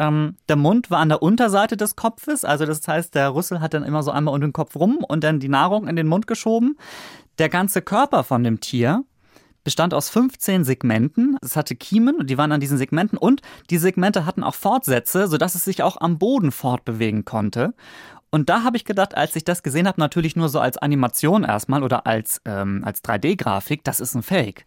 Ähm, 0.00 0.34
der 0.48 0.56
Mund 0.56 0.90
war 0.90 0.98
an 0.98 1.08
der 1.08 1.22
Unterseite 1.22 1.76
des 1.76 1.94
Kopfes. 1.94 2.44
Also 2.44 2.66
das 2.66 2.88
heißt, 2.88 3.14
der 3.14 3.32
Rüssel 3.32 3.60
hat 3.60 3.74
dann 3.74 3.84
immer 3.84 4.02
so 4.02 4.10
einmal 4.10 4.34
um 4.34 4.40
den 4.40 4.52
Kopf 4.52 4.74
rum 4.74 5.04
und 5.06 5.22
dann 5.22 5.38
die 5.38 5.48
Nahrung 5.48 5.86
in 5.86 5.94
den 5.94 6.08
Mund 6.08 6.26
geschoben. 6.26 6.76
Der 7.38 7.48
ganze 7.48 7.80
Körper 7.80 8.24
von 8.24 8.42
dem 8.42 8.58
Tier 8.58 9.04
bestand 9.62 9.94
aus 9.94 10.10
15 10.10 10.64
Segmenten. 10.64 11.36
Es 11.42 11.54
hatte 11.54 11.76
Kiemen 11.76 12.16
und 12.16 12.28
die 12.28 12.38
waren 12.38 12.50
an 12.50 12.60
diesen 12.60 12.76
Segmenten 12.76 13.18
und 13.18 13.40
die 13.70 13.78
Segmente 13.78 14.26
hatten 14.26 14.42
auch 14.42 14.56
Fortsätze, 14.56 15.28
sodass 15.28 15.54
es 15.54 15.64
sich 15.64 15.84
auch 15.84 16.00
am 16.00 16.18
Boden 16.18 16.50
fortbewegen 16.50 17.24
konnte. 17.24 17.74
Und 18.34 18.48
da 18.48 18.64
habe 18.64 18.78
ich 18.78 18.86
gedacht, 18.86 19.14
als 19.14 19.36
ich 19.36 19.44
das 19.44 19.62
gesehen 19.62 19.86
habe, 19.86 20.00
natürlich 20.00 20.36
nur 20.36 20.48
so 20.48 20.58
als 20.58 20.78
Animation 20.78 21.44
erstmal 21.44 21.82
oder 21.82 22.06
als, 22.06 22.40
ähm, 22.46 22.82
als 22.82 23.04
3D-Grafik, 23.04 23.84
das 23.84 24.00
ist 24.00 24.14
ein 24.14 24.22
Fake. 24.22 24.64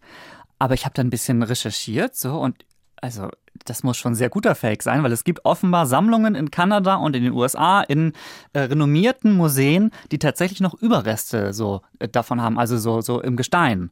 Aber 0.60 0.74
ich 0.74 0.84
habe 0.84 0.94
dann 0.94 1.08
ein 1.08 1.10
bisschen 1.10 1.42
recherchiert 1.42 2.16
so 2.16 2.40
und 2.40 2.64
also 3.02 3.28
das 3.64 3.82
muss 3.82 3.96
schon 3.96 4.14
sehr 4.14 4.30
guter 4.30 4.54
Fake 4.54 4.82
sein, 4.82 5.02
weil 5.02 5.12
es 5.12 5.24
gibt 5.24 5.44
offenbar 5.44 5.86
Sammlungen 5.86 6.34
in 6.34 6.50
Kanada 6.50 6.94
und 6.94 7.16
in 7.16 7.24
den 7.24 7.32
USA 7.32 7.82
in 7.82 8.12
äh, 8.52 8.60
renommierten 8.60 9.34
Museen, 9.34 9.90
die 10.12 10.18
tatsächlich 10.18 10.60
noch 10.60 10.74
Überreste 10.74 11.52
so 11.52 11.82
äh, 11.98 12.08
davon 12.08 12.40
haben, 12.40 12.58
also 12.58 12.78
so 12.78 13.00
so 13.00 13.20
im 13.20 13.36
Gestein. 13.36 13.90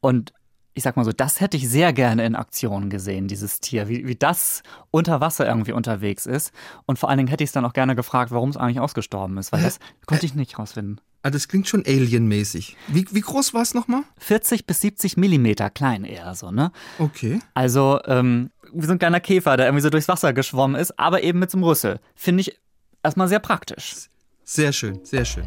Und 0.00 0.32
ich 0.76 0.82
sag 0.82 0.96
mal 0.96 1.04
so, 1.04 1.12
das 1.12 1.40
hätte 1.40 1.56
ich 1.56 1.68
sehr 1.68 1.94
gerne 1.94 2.26
in 2.26 2.36
Aktion 2.36 2.90
gesehen, 2.90 3.28
dieses 3.28 3.60
Tier, 3.60 3.88
wie, 3.88 4.06
wie 4.06 4.14
das 4.14 4.62
unter 4.90 5.22
Wasser 5.22 5.46
irgendwie 5.46 5.72
unterwegs 5.72 6.26
ist. 6.26 6.52
Und 6.84 6.98
vor 6.98 7.08
allen 7.08 7.16
Dingen 7.16 7.28
hätte 7.28 7.42
ich 7.42 7.48
es 7.48 7.52
dann 7.52 7.64
auch 7.64 7.72
gerne 7.72 7.96
gefragt, 7.96 8.30
warum 8.30 8.50
es 8.50 8.58
eigentlich 8.58 8.78
ausgestorben 8.78 9.38
ist, 9.38 9.52
weil 9.52 9.62
das 9.62 9.78
konnte 10.04 10.26
ich 10.26 10.34
nicht 10.34 10.58
rausfinden. 10.58 11.00
Ah, 11.22 11.30
das 11.30 11.48
klingt 11.48 11.66
schon 11.66 11.82
alienmäßig. 11.86 12.76
Wie, 12.88 13.06
wie 13.10 13.20
groß 13.22 13.54
war 13.54 13.62
es 13.62 13.72
nochmal? 13.72 14.02
40 14.18 14.66
bis 14.66 14.82
70 14.82 15.16
Millimeter 15.16 15.70
klein 15.70 16.04
eher 16.04 16.34
so, 16.34 16.50
ne? 16.50 16.70
Okay. 16.98 17.40
Also, 17.54 17.98
ähm, 18.04 18.50
wie 18.74 18.84
so 18.84 18.92
ein 18.92 18.98
kleiner 18.98 19.20
Käfer, 19.20 19.56
der 19.56 19.66
irgendwie 19.66 19.82
so 19.82 19.90
durchs 19.90 20.08
Wasser 20.08 20.34
geschwommen 20.34 20.78
ist, 20.78 20.98
aber 20.98 21.22
eben 21.22 21.38
mit 21.38 21.50
so 21.50 21.56
einem 21.56 21.64
Rüssel. 21.64 22.00
Finde 22.14 22.42
ich 22.42 22.60
erstmal 23.02 23.28
sehr 23.28 23.40
praktisch. 23.40 24.10
Sehr 24.44 24.72
schön, 24.72 25.00
sehr 25.04 25.24
schön. 25.24 25.46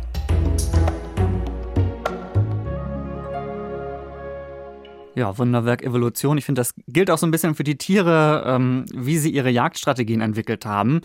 Ja, 5.20 5.38
Wunderwerk 5.38 5.84
Evolution. 5.84 6.38
Ich 6.38 6.46
finde, 6.46 6.62
das 6.62 6.74
gilt 6.88 7.12
auch 7.12 7.18
so 7.18 7.28
ein 7.28 7.32
bisschen 7.32 7.54
für 7.54 7.66
die 7.66 7.78
Tiere, 7.78 8.42
ähm, 8.48 8.86
wie 8.94 9.18
sie 9.18 9.30
ihre 9.30 9.50
Jagdstrategien 9.50 10.22
entwickelt 10.22 10.66
haben. 10.66 11.02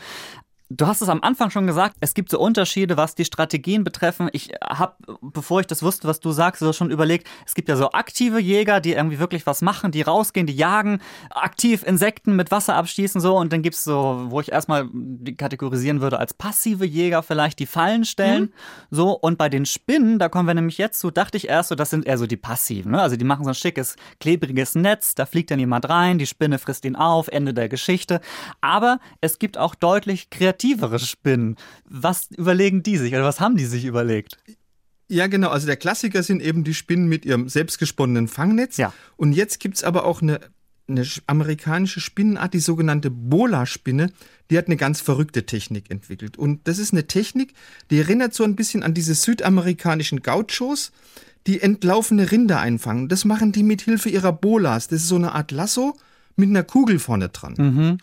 Du 0.76 0.86
hast 0.88 1.02
es 1.02 1.08
am 1.08 1.22
Anfang 1.22 1.50
schon 1.50 1.66
gesagt, 1.68 1.96
es 2.00 2.14
gibt 2.14 2.30
so 2.30 2.40
Unterschiede, 2.40 2.96
was 2.96 3.14
die 3.14 3.24
Strategien 3.24 3.84
betreffen. 3.84 4.28
Ich 4.32 4.50
habe, 4.62 4.94
bevor 5.20 5.60
ich 5.60 5.66
das 5.68 5.82
wusste, 5.82 6.08
was 6.08 6.18
du 6.18 6.32
sagst, 6.32 6.60
so 6.60 6.72
schon 6.72 6.90
überlegt, 6.90 7.28
es 7.46 7.54
gibt 7.54 7.68
ja 7.68 7.76
so 7.76 7.92
aktive 7.92 8.40
Jäger, 8.40 8.80
die 8.80 8.92
irgendwie 8.92 9.20
wirklich 9.20 9.46
was 9.46 9.62
machen, 9.62 9.92
die 9.92 10.02
rausgehen, 10.02 10.46
die 10.46 10.54
jagen, 10.54 11.00
aktiv 11.30 11.84
Insekten 11.84 12.34
mit 12.34 12.50
Wasser 12.50 12.74
abschießen 12.74 13.20
so 13.20 13.36
und 13.36 13.52
dann 13.52 13.62
gibt's 13.62 13.84
so, 13.84 14.26
wo 14.28 14.40
ich 14.40 14.50
erstmal 14.50 14.88
die 14.92 15.36
kategorisieren 15.36 16.00
würde 16.00 16.18
als 16.18 16.34
passive 16.34 16.84
Jäger 16.84 17.22
vielleicht, 17.22 17.60
die 17.60 17.66
Fallen 17.66 18.04
stellen. 18.04 18.42
Mhm. 18.42 18.52
So 18.90 19.12
und 19.12 19.38
bei 19.38 19.48
den 19.48 19.66
Spinnen, 19.66 20.18
da 20.18 20.28
kommen 20.28 20.48
wir 20.48 20.54
nämlich 20.54 20.78
jetzt 20.78 20.98
zu, 20.98 21.12
dachte 21.12 21.36
ich 21.36 21.48
erst 21.48 21.68
so, 21.68 21.76
das 21.76 21.90
sind 21.90 22.04
eher 22.04 22.18
so 22.18 22.26
die 22.26 22.36
passiven, 22.36 22.92
ne? 22.92 23.00
Also 23.00 23.16
die 23.16 23.24
machen 23.24 23.44
so 23.44 23.50
ein 23.50 23.54
schickes, 23.54 23.94
klebriges 24.18 24.74
Netz, 24.74 25.14
da 25.14 25.24
fliegt 25.24 25.52
dann 25.52 25.60
jemand 25.60 25.88
rein, 25.88 26.18
die 26.18 26.26
Spinne 26.26 26.58
frisst 26.58 26.84
ihn 26.84 26.96
auf, 26.96 27.28
Ende 27.28 27.54
der 27.54 27.68
Geschichte. 27.68 28.20
Aber 28.60 28.98
es 29.20 29.38
gibt 29.38 29.56
auch 29.56 29.76
deutlich 29.76 30.30
kreative 30.30 30.63
kreativere 30.64 30.98
Spinnen. 30.98 31.56
Was 31.84 32.28
überlegen 32.30 32.82
die 32.82 32.96
sich 32.96 33.12
oder 33.12 33.24
was 33.24 33.40
haben 33.40 33.56
die 33.56 33.66
sich 33.66 33.84
überlegt? 33.84 34.38
Ja, 35.08 35.26
genau. 35.26 35.50
Also 35.50 35.66
der 35.66 35.76
Klassiker 35.76 36.22
sind 36.22 36.40
eben 36.40 36.64
die 36.64 36.74
Spinnen 36.74 37.08
mit 37.08 37.24
ihrem 37.24 37.48
selbstgesponnenen 37.48 38.28
Fangnetz. 38.28 38.78
Ja. 38.78 38.92
Und 39.16 39.32
jetzt 39.32 39.60
gibt 39.60 39.76
es 39.76 39.84
aber 39.84 40.06
auch 40.06 40.22
eine, 40.22 40.40
eine 40.88 41.06
amerikanische 41.26 42.00
Spinnenart, 42.00 42.54
die 42.54 42.60
sogenannte 42.60 43.10
Bola-Spinne. 43.10 44.10
Die 44.50 44.58
hat 44.58 44.66
eine 44.66 44.76
ganz 44.76 45.00
verrückte 45.00 45.44
Technik 45.44 45.90
entwickelt. 45.90 46.38
Und 46.38 46.66
das 46.66 46.78
ist 46.78 46.92
eine 46.92 47.06
Technik, 47.06 47.52
die 47.90 47.98
erinnert 47.98 48.34
so 48.34 48.44
ein 48.44 48.56
bisschen 48.56 48.82
an 48.82 48.94
diese 48.94 49.14
südamerikanischen 49.14 50.22
Gauchos, 50.22 50.90
die 51.46 51.60
entlaufene 51.60 52.30
Rinder 52.30 52.60
einfangen. 52.60 53.08
Das 53.08 53.26
machen 53.26 53.52
die 53.52 53.62
mit 53.62 53.82
Hilfe 53.82 54.08
ihrer 54.08 54.32
Bolas. 54.32 54.88
Das 54.88 55.02
ist 55.02 55.08
so 55.08 55.16
eine 55.16 55.32
Art 55.32 55.50
Lasso 55.50 55.98
mit 56.36 56.48
einer 56.48 56.64
Kugel 56.64 56.98
vorne 56.98 57.28
dran. 57.28 57.54
Mhm. 57.58 57.98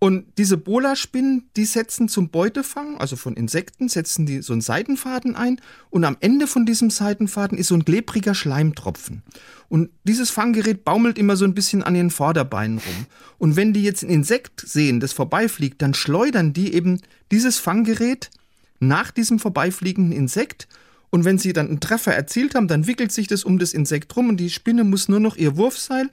Und 0.00 0.26
diese 0.38 0.56
Bola-Spinnen, 0.56 1.50
die 1.56 1.64
setzen 1.64 2.08
zum 2.08 2.30
Beutefang, 2.30 2.98
also 2.98 3.16
von 3.16 3.34
Insekten, 3.34 3.88
setzen 3.88 4.26
die 4.26 4.42
so 4.42 4.52
einen 4.52 4.62
Seidenfaden 4.62 5.34
ein 5.34 5.60
und 5.90 6.04
am 6.04 6.16
Ende 6.20 6.46
von 6.46 6.66
diesem 6.66 6.88
Seidenfaden 6.90 7.58
ist 7.58 7.68
so 7.68 7.74
ein 7.74 7.84
klebriger 7.84 8.34
Schleimtropfen. 8.34 9.22
Und 9.68 9.90
dieses 10.04 10.30
Fanggerät 10.30 10.84
baumelt 10.84 11.18
immer 11.18 11.36
so 11.36 11.44
ein 11.44 11.54
bisschen 11.54 11.82
an 11.82 11.96
ihren 11.96 12.10
Vorderbeinen 12.10 12.78
rum. 12.78 13.06
Und 13.38 13.56
wenn 13.56 13.72
die 13.72 13.82
jetzt 13.82 14.04
ein 14.04 14.10
Insekt 14.10 14.60
sehen, 14.60 15.00
das 15.00 15.12
vorbeifliegt, 15.12 15.82
dann 15.82 15.94
schleudern 15.94 16.52
die 16.52 16.74
eben 16.74 17.00
dieses 17.32 17.58
Fanggerät 17.58 18.30
nach 18.78 19.10
diesem 19.10 19.40
vorbeifliegenden 19.40 20.12
Insekt 20.12 20.68
und 21.10 21.24
wenn 21.24 21.38
sie 21.38 21.52
dann 21.52 21.68
einen 21.68 21.80
Treffer 21.80 22.14
erzielt 22.14 22.54
haben, 22.54 22.68
dann 22.68 22.86
wickelt 22.86 23.12
sich 23.12 23.26
das 23.26 23.42
um 23.42 23.58
das 23.58 23.72
Insekt 23.72 24.14
rum 24.16 24.28
und 24.28 24.36
die 24.36 24.50
Spinne 24.50 24.84
muss 24.84 25.08
nur 25.08 25.20
noch 25.20 25.36
ihr 25.36 25.56
Wurfseil 25.56 26.10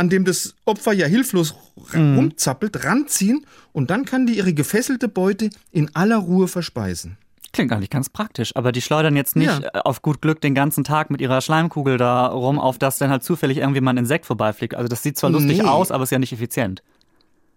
an 0.00 0.08
dem 0.08 0.24
das 0.24 0.54
Opfer 0.64 0.94
ja 0.94 1.06
hilflos 1.06 1.54
mhm. 1.92 2.16
rumzappelt, 2.16 2.84
ranziehen 2.84 3.44
und 3.72 3.90
dann 3.90 4.06
kann 4.06 4.26
die 4.26 4.38
ihre 4.38 4.54
gefesselte 4.54 5.08
Beute 5.08 5.50
in 5.72 5.94
aller 5.94 6.16
Ruhe 6.16 6.48
verspeisen. 6.48 7.18
Klingt 7.52 7.70
eigentlich 7.70 7.90
ganz 7.90 8.08
praktisch, 8.08 8.56
aber 8.56 8.72
die 8.72 8.80
schleudern 8.80 9.14
jetzt 9.14 9.36
nicht 9.36 9.48
ja. 9.50 9.68
Äh, 9.74 9.80
auf 9.80 10.00
gut 10.00 10.22
Glück 10.22 10.40
den 10.40 10.54
ganzen 10.54 10.84
Tag 10.84 11.10
mit 11.10 11.20
ihrer 11.20 11.42
Schleimkugel 11.42 11.98
da 11.98 12.28
rum, 12.28 12.58
auf 12.58 12.78
das 12.78 12.96
dann 12.96 13.10
halt 13.10 13.24
zufällig 13.24 13.58
irgendwie 13.58 13.82
mal 13.82 13.90
ein 13.90 13.98
Insekt 13.98 14.24
vorbeifliegt. 14.24 14.74
Also 14.74 14.88
das 14.88 15.02
sieht 15.02 15.18
zwar 15.18 15.28
lustig 15.28 15.58
nee. 15.58 15.64
aus, 15.64 15.90
aber 15.90 16.04
ist 16.04 16.12
ja 16.12 16.18
nicht 16.18 16.32
effizient. 16.32 16.82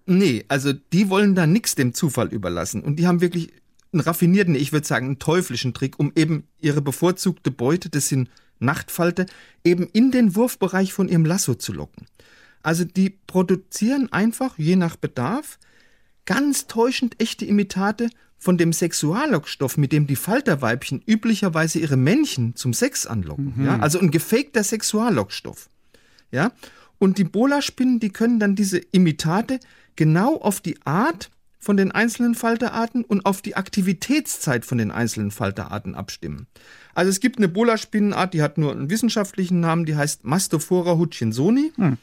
Nee, 0.06 0.44
also 0.50 0.74
die 0.74 1.10
wollen 1.10 1.36
da 1.36 1.48
nichts 1.48 1.76
dem 1.76 1.94
Zufall 1.94 2.28
überlassen 2.28 2.84
und 2.84 2.98
die 2.98 3.08
haben 3.08 3.22
wirklich 3.22 3.54
einen 3.94 4.02
raffinierten, 4.02 4.56
ich 4.56 4.74
würde 4.74 4.86
sagen, 4.86 5.06
einen 5.06 5.20
teuflischen 5.20 5.74
Trick, 5.74 5.98
um 5.98 6.12
eben 6.16 6.46
ihre 6.60 6.82
bevorzugte 6.82 7.52
Beute, 7.52 7.90
das 7.90 8.10
sind 8.10 8.30
Nachtfalte, 8.60 9.28
eben 9.64 9.88
in 9.94 10.12
den 10.12 10.36
Wurfbereich 10.36 10.92
von 10.92 11.08
ihrem 11.08 11.26
Lasso 11.26 11.54
zu 11.54 11.72
locken. 11.72 12.08
Also 12.64 12.86
die 12.86 13.10
produzieren 13.12 14.12
einfach, 14.12 14.58
je 14.58 14.76
nach 14.76 14.96
Bedarf, 14.96 15.60
ganz 16.26 16.68
täuschend 16.68 17.22
echte 17.22 17.46
Imitate 17.46 18.10
von 18.38 18.58
dem 18.58 18.74
Sexuallockstoff, 18.74 19.78
mit 19.78 19.92
dem 19.92 20.08
die 20.08 20.16
Falterweibchen 20.16 21.02
üblicherweise 21.06 21.80
ihre 21.80 21.98
Männchen 21.98 22.56
zum 22.56 22.74
Sex 22.74 23.06
anlocken. 23.06 23.54
Mhm. 23.56 23.66
Ja? 23.66 23.80
Also 23.80 24.00
ein 24.00 24.12
gefakter 24.12 24.64
Sexuallockstoff. 24.64 25.70
Ja? 26.32 26.52
Und 26.98 27.18
die 27.18 27.24
Bola-Spinnen, 27.24 28.00
die 28.00 28.10
können 28.10 28.40
dann 28.40 28.56
diese 28.56 28.80
Imitate 28.80 29.60
genau 29.96 30.38
auf 30.38 30.62
die 30.62 30.78
Art 30.86 31.30
von 31.60 31.78
den 31.78 31.92
einzelnen 31.92 32.36
Falterarten 32.36 33.06
und 33.06 33.26
auf 33.26 33.42
die 33.42 33.56
Aktivitätszeit 33.56 34.66
von 34.66 34.78
den 34.78 34.92
einzelnen 34.92 35.32
Falterarten 35.32 35.96
abstimmen. 35.96 36.48
Also 36.94 37.10
es 37.10 37.22
gibt 37.22 37.38
eine 37.38 37.48
Bola-Spinnenart, 37.48 38.34
die 38.34 38.42
hat 38.42 38.58
nur 38.58 38.74
einen 38.74 38.90
wissenschaftlichen 38.90 39.62
Namen, 39.62 39.86
die 39.86 39.96
heißt 39.96 40.26
Mastophora 40.26 40.98
hutchinsoni. 40.98 41.72
Hm. 41.78 41.98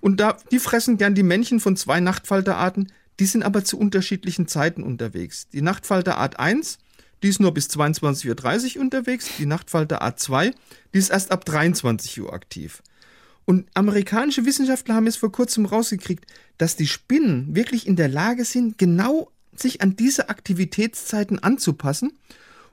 Und 0.00 0.20
da, 0.20 0.36
die 0.50 0.58
fressen 0.58 0.98
gern 0.98 1.14
die 1.14 1.22
Männchen 1.22 1.60
von 1.60 1.76
zwei 1.76 2.00
Nachtfalterarten, 2.00 2.92
die 3.20 3.26
sind 3.26 3.42
aber 3.42 3.64
zu 3.64 3.78
unterschiedlichen 3.78 4.46
Zeiten 4.46 4.82
unterwegs. 4.82 5.48
Die 5.48 5.62
Nachtfalterart 5.62 6.38
1, 6.38 6.78
die 7.22 7.28
ist 7.28 7.40
nur 7.40 7.52
bis 7.52 7.68
22.30 7.68 8.76
Uhr 8.76 8.82
unterwegs, 8.82 9.28
die 9.38 9.46
Nachtfalterart 9.46 10.20
2, 10.20 10.52
die 10.94 10.98
ist 10.98 11.10
erst 11.10 11.32
ab 11.32 11.44
23 11.44 12.20
Uhr 12.20 12.32
aktiv. 12.32 12.82
Und 13.44 13.66
amerikanische 13.74 14.44
Wissenschaftler 14.44 14.94
haben 14.94 15.06
jetzt 15.06 15.18
vor 15.18 15.32
kurzem 15.32 15.64
rausgekriegt, 15.64 16.26
dass 16.58 16.76
die 16.76 16.86
Spinnen 16.86 17.56
wirklich 17.56 17.86
in 17.86 17.96
der 17.96 18.08
Lage 18.08 18.44
sind, 18.44 18.78
genau 18.78 19.32
sich 19.56 19.80
an 19.80 19.96
diese 19.96 20.28
Aktivitätszeiten 20.28 21.42
anzupassen 21.42 22.12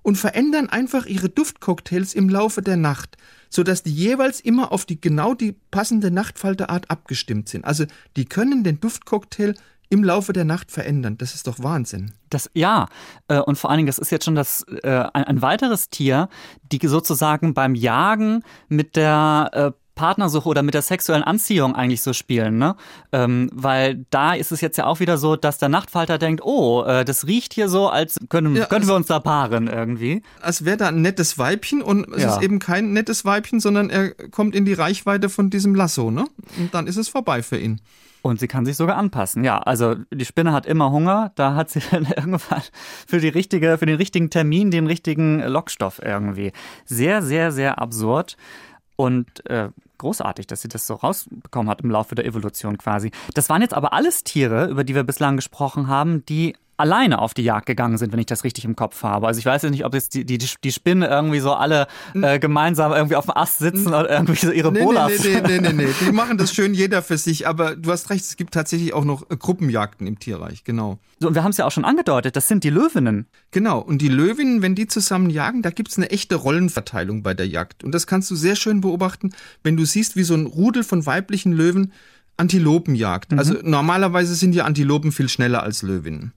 und 0.04 0.18
verändern 0.18 0.70
einfach 0.70 1.06
ihre 1.06 1.30
Duftcocktails 1.30 2.14
im 2.14 2.30
Laufe 2.30 2.62
der 2.62 2.78
Nacht 2.78 3.18
sodass 3.56 3.84
die 3.84 3.94
jeweils 3.94 4.42
immer 4.42 4.72
auf 4.72 4.86
die 4.86 5.00
genau 5.00 5.34
die 5.34 5.54
passende 5.72 6.12
Nachtfalterart 6.12 6.92
abgestimmt 6.92 7.48
sind. 7.50 7.64
Also 7.64 7.86
die 8.18 8.26
können 8.26 8.64
den 8.64 8.82
Duftcocktail 8.82 9.56
im 9.90 10.04
Laufe 10.04 10.34
der 10.34 10.46
Nacht 10.46 10.72
verändern. 10.72 11.18
Das 11.18 11.36
ist 11.36 11.48
doch 11.48 11.60
Wahnsinn. 11.60 12.12
Das 12.30 12.50
ja 12.54 12.88
äh, 13.30 13.40
und 13.40 13.58
vor 13.58 13.70
allen 13.70 13.78
Dingen, 13.78 13.88
das 13.88 14.00
ist 14.00 14.12
jetzt 14.12 14.26
schon 14.26 14.36
das 14.36 14.64
äh, 14.84 14.90
ein, 15.14 15.24
ein 15.24 15.42
weiteres 15.42 15.90
Tier, 15.90 16.28
die 16.72 16.86
sozusagen 16.86 17.54
beim 17.54 17.76
Jagen 17.76 18.44
mit 18.68 18.96
der 18.96 19.50
äh, 19.54 19.85
Partnersuche 19.96 20.48
oder 20.48 20.64
mit 20.64 20.74
der 20.74 20.82
sexuellen 20.82 21.24
Anziehung 21.24 21.76
eigentlich 21.76 22.02
so 22.02 22.14
spielen, 22.14 22.58
ne? 22.58 22.76
Ähm, 23.12 23.50
weil 23.54 24.06
da 24.10 24.34
ist 24.34 24.52
es 24.52 24.62
jetzt 24.62 24.78
ja 24.78 24.86
auch 24.86 25.00
wieder 25.00 25.18
so, 25.18 25.36
dass 25.36 25.58
der 25.58 25.70
Nachtfalter 25.70 26.18
denkt, 26.18 26.44
oh, 26.44 26.84
äh, 26.84 27.06
das 27.06 27.26
riecht 27.28 27.54
hier 27.54 27.70
so, 27.70 27.90
als 27.90 28.18
können, 28.30 28.56
ja, 28.56 28.66
können 28.66 28.88
wir 28.88 28.96
uns 28.96 29.08
da 29.08 29.20
paaren 29.20 29.68
irgendwie. 29.68 30.22
Als 30.42 30.66
wäre 30.66 30.78
da 30.78 30.88
ein 30.90 31.02
nettes 31.02 31.38
Weibchen 31.38 31.82
und 31.82 32.08
es 32.14 32.24
ja. 32.24 32.36
ist 32.36 32.44
eben 32.44 32.60
kein 32.60 32.94
nettes 32.94 33.26
Weibchen, 33.26 33.60
sondern 33.60 33.90
er 33.90 34.12
kommt 34.30 34.56
in 34.56 34.66
die 34.66 34.74
Reichweite 34.74 35.30
von 35.30 35.50
diesem 35.50 35.74
Lasso, 35.74 36.12
ne? 36.12 36.26
Und 36.58 36.74
dann 36.74 36.88
ist 36.88 36.98
es 36.98 37.10
vorbei 37.10 37.42
für 37.42 37.58
ihn. 37.58 37.82
Und 38.26 38.40
sie 38.40 38.48
kann 38.48 38.66
sich 38.66 38.76
sogar 38.76 38.98
anpassen. 38.98 39.44
Ja, 39.44 39.60
also 39.60 39.98
die 40.12 40.26
Spinne 40.26 40.52
hat 40.52 40.66
immer 40.66 40.92
Hunger. 40.92 41.32
Da 41.36 41.54
hat 41.54 41.70
sie 41.70 41.80
dann 41.92 42.06
irgendwann 42.06 42.64
für 43.08 43.20
die 43.20 43.28
richtige, 43.28 43.78
für 43.78 43.86
den 43.86 43.98
richtigen 43.98 44.32
Termin 44.32 44.72
den 44.72 44.88
richtigen 44.88 45.42
Lockstoff 45.42 46.02
irgendwie. 46.04 46.52
Sehr, 46.86 47.22
sehr, 47.22 47.52
sehr 47.52 47.78
absurd. 47.78 48.36
Und 48.96 49.48
äh, 49.48 49.70
großartig, 49.98 50.48
dass 50.48 50.62
sie 50.62 50.68
das 50.68 50.88
so 50.88 50.96
rausbekommen 50.96 51.70
hat 51.70 51.82
im 51.82 51.92
Laufe 51.92 52.16
der 52.16 52.26
Evolution 52.26 52.78
quasi. 52.78 53.12
Das 53.34 53.50
waren 53.50 53.62
jetzt 53.62 53.74
aber 53.74 53.94
alles 53.94 54.24
Tiere, 54.24 54.68
über 54.68 54.84
die 54.84 54.96
wir 54.96 55.04
bislang 55.04 55.36
gesprochen 55.36 55.88
haben, 55.88 56.26
die 56.26 56.56
alleine 56.78 57.20
auf 57.20 57.34
die 57.34 57.44
Jagd 57.44 57.66
gegangen 57.66 57.98
sind, 57.98 58.12
wenn 58.12 58.20
ich 58.20 58.26
das 58.26 58.44
richtig 58.44 58.66
im 58.66 58.76
Kopf 58.76 59.04
habe. 59.04 59.28
Also 59.28 59.40
ich 59.40 59.46
weiß 59.46 59.62
jetzt 59.62 59.72
nicht, 59.72 59.86
ob 59.86 59.94
jetzt 59.94 60.14
die, 60.14 60.26
die, 60.26 60.38
die 60.38 60.72
Spinnen 60.72 61.10
irgendwie 61.10 61.40
so 61.40 61.54
alle 61.54 61.88
äh, 62.14 62.40
gemeinsam 62.40 62.92
irgendwie 62.92 63.16
auf 63.16 63.26
dem 63.26 63.36
Ast 63.36 63.60
sitzen 63.60 63.88
oder 63.88 64.10
irgendwie 64.10 64.46
so 64.46 64.52
ihre 64.52 64.72
nee, 64.72 64.84
Bolas. 64.84 65.12
Nee, 65.24 65.42
nee, 65.42 65.60
nee, 65.60 65.60
nee, 65.60 65.74
nee, 65.74 65.88
die 66.06 66.12
machen 66.12 66.38
das 66.38 66.54
schön 66.54 66.74
jeder 66.74 67.02
für 67.02 67.18
sich, 67.18 67.48
aber 67.48 67.76
du 67.76 67.92
hast 67.92 68.10
recht, 68.10 68.26
es 68.26 68.36
gibt 68.36 68.54
tatsächlich 68.54 68.94
auch 68.94 69.06
noch 69.06 69.30
äh, 69.30 69.38
Gruppenjagden 69.38 70.06
im 70.08 70.20
Tierreich, 70.20 70.64
genau. 70.64 71.00
So, 71.20 71.30
und 71.30 71.36
wir 71.36 71.44
haben 71.44 71.52
es 71.52 71.58
ja 71.58 71.66
auch 71.66 71.72
schon 71.72 71.86
angedeutet, 71.86 72.36
das 72.36 72.48
sind 72.48 72.64
die 72.64 72.70
Löwinnen. 72.70 73.28
Genau, 73.52 73.80
und 73.80 74.02
die 74.02 74.10
Löwinnen, 74.10 74.62
wenn 74.62 74.76
die 74.76 74.88
zusammen 74.88 75.30
jagen, 75.30 75.62
da 75.62 75.70
gibt 75.70 75.90
es 75.90 75.98
eine 75.98 76.10
echte 76.10 76.36
Rollenverteilung 76.36 77.24
bei 77.24 77.34
der 77.34 77.48
Jagd. 77.48 77.84
Und 77.84 77.94
das 77.94 78.06
kannst 78.06 78.30
du 78.32 78.36
sehr 78.36 78.56
schön 78.56 78.82
beobachten, 78.82 79.32
wenn 79.64 79.78
du 79.78 79.86
siehst, 79.86 80.16
wie 80.18 80.24
so 80.24 80.34
ein 80.34 80.46
Rudel 80.46 80.84
von 80.84 81.06
weiblichen 81.06 81.54
Löwen 81.54 81.94
Antilopenjagd. 82.38 83.32
Mhm. 83.32 83.40
Also 83.40 83.56
normalerweise 83.62 84.36
sind 84.36 84.54
ja 84.54 84.66
Antilopen 84.66 85.12
viel 85.12 85.30
schneller 85.30 85.64
als 85.64 85.82
Löwinnen. 85.82 86.34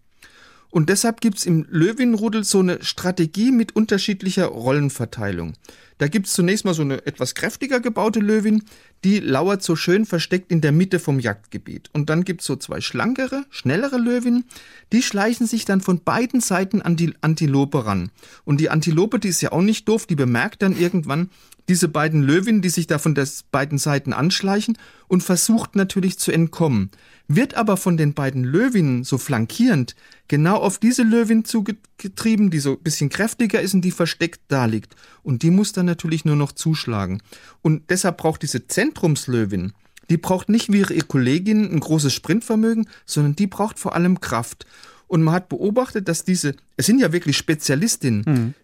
Und 0.71 0.91
deshalb 0.91 1.21
gibt's 1.21 1.47
im 1.47 1.67
Löwinnenrudel 1.71 2.45
so 2.45 2.61
eine 2.61 2.83
Strategie 2.83 3.53
mit 3.53 3.75
unterschiedlicher 3.75 4.47
Rollenverteilung. 4.47 5.55
Da 5.99 6.07
gibt's 6.07 6.33
zunächst 6.33 6.65
mal 6.65 6.75
so 6.75 6.83
eine 6.83 7.05
etwas 7.07 7.35
kräftiger 7.35 7.81
gebaute 7.81 8.21
Löwin, 8.21 8.63
die 9.05 9.19
lauert 9.19 9.63
so 9.63 9.77
schön 9.77 10.07
versteckt 10.07 10.51
in 10.51 10.61
der 10.61 10.71
Mitte 10.71 11.01
vom 11.01 11.19
Jagdgebiet. 11.19 11.91
Und 11.93 12.09
dann 12.09 12.25
gibt's 12.25 12.45
so 12.45 12.55
zwei 12.57 12.81
schlankere, 12.81 13.45
schnellere 13.51 13.97
Löwinnen, 13.97 14.45
die 14.93 15.03
schleichen 15.03 15.47
sich 15.47 15.65
dann 15.65 15.81
von 15.81 16.03
beiden 16.05 16.41
Seiten 16.41 16.83
an 16.83 16.97
die 16.97 17.15
Antilope 17.21 17.85
ran. 17.85 18.11
Und 18.45 18.61
die 18.61 18.71
Antilope, 18.71 19.19
die 19.19 19.29
ist 19.29 19.41
ja 19.41 19.53
auch 19.53 19.63
nicht 19.63 19.89
doof, 19.89 20.07
die 20.07 20.17
bemerkt 20.17 20.63
dann 20.63 20.79
irgendwann, 20.79 21.31
diese 21.69 21.89
beiden 21.89 22.23
Löwinnen, 22.23 22.63
die 22.63 22.71
sich 22.71 22.87
da 22.87 22.99
von 22.99 23.15
des 23.15 23.43
beiden 23.43 23.79
Seiten 23.79 24.13
anschleichen 24.13 24.79
und 25.07 25.23
versucht 25.23 25.77
natürlich 25.77 26.19
zu 26.19 26.33
entkommen, 26.33 26.91
wird 27.29 27.55
aber 27.55 27.77
von 27.77 27.97
den 27.97 28.15
beiden 28.15 28.43
Löwinnen 28.43 29.05
so 29.05 29.19
flankierend 29.19 29.95
genau 30.29 30.57
auf 30.57 30.79
diese 30.79 31.03
Löwin 31.03 31.45
zugetrieben, 31.45 32.51
die 32.51 32.59
so 32.59 32.73
ein 32.73 32.83
bisschen 32.83 33.11
kräftiger 33.11 33.61
ist 33.61 33.75
und 33.75 33.83
die 33.83 33.91
versteckt 33.91 34.41
da 34.49 34.65
liegt. 34.65 34.97
Und 35.23 35.43
die 35.43 35.51
muss 35.51 35.73
dann 35.73 35.87
natürlich 35.87 36.25
nur 36.25 36.37
noch 36.37 36.53
zuschlagen. 36.53 37.23
Und 37.61 37.91
deshalb 37.91 38.17
braucht 38.17 38.43
diese 38.43 38.67
Zentrumslöwin, 38.67 39.73
die 40.09 40.17
braucht 40.17 40.49
nicht 40.49 40.73
wie 40.73 40.79
ihre 40.79 40.99
Kollegin 41.01 41.71
ein 41.71 41.81
großes 41.81 42.15
Sprintvermögen, 42.15 42.89
sondern 43.05 43.37
die 43.37 43.47
braucht 43.47 43.79
vor 43.79 43.95
allem 43.95 44.21
Kraft. 44.21 44.65
Und 45.07 45.23
man 45.23 45.35
hat 45.35 45.51
beobachtet, 45.51 46.09
dass 46.09 46.25
diese, 46.25 46.55
es 46.79 46.87
sind 46.87 46.99
ja 46.99 47.13
wirklich 47.13 47.37
Spezialistinnen, 47.37 48.25
mhm 48.27 48.55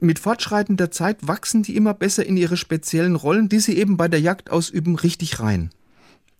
mit 0.00 0.18
fortschreitender 0.18 0.90
Zeit 0.90 1.26
wachsen 1.26 1.62
die 1.62 1.76
immer 1.76 1.94
besser 1.94 2.24
in 2.24 2.36
ihre 2.36 2.56
speziellen 2.56 3.16
Rollen, 3.16 3.48
die 3.48 3.60
sie 3.60 3.76
eben 3.76 3.96
bei 3.96 4.08
der 4.08 4.20
Jagd 4.20 4.50
ausüben, 4.50 4.96
richtig 4.96 5.40
rein. 5.40 5.70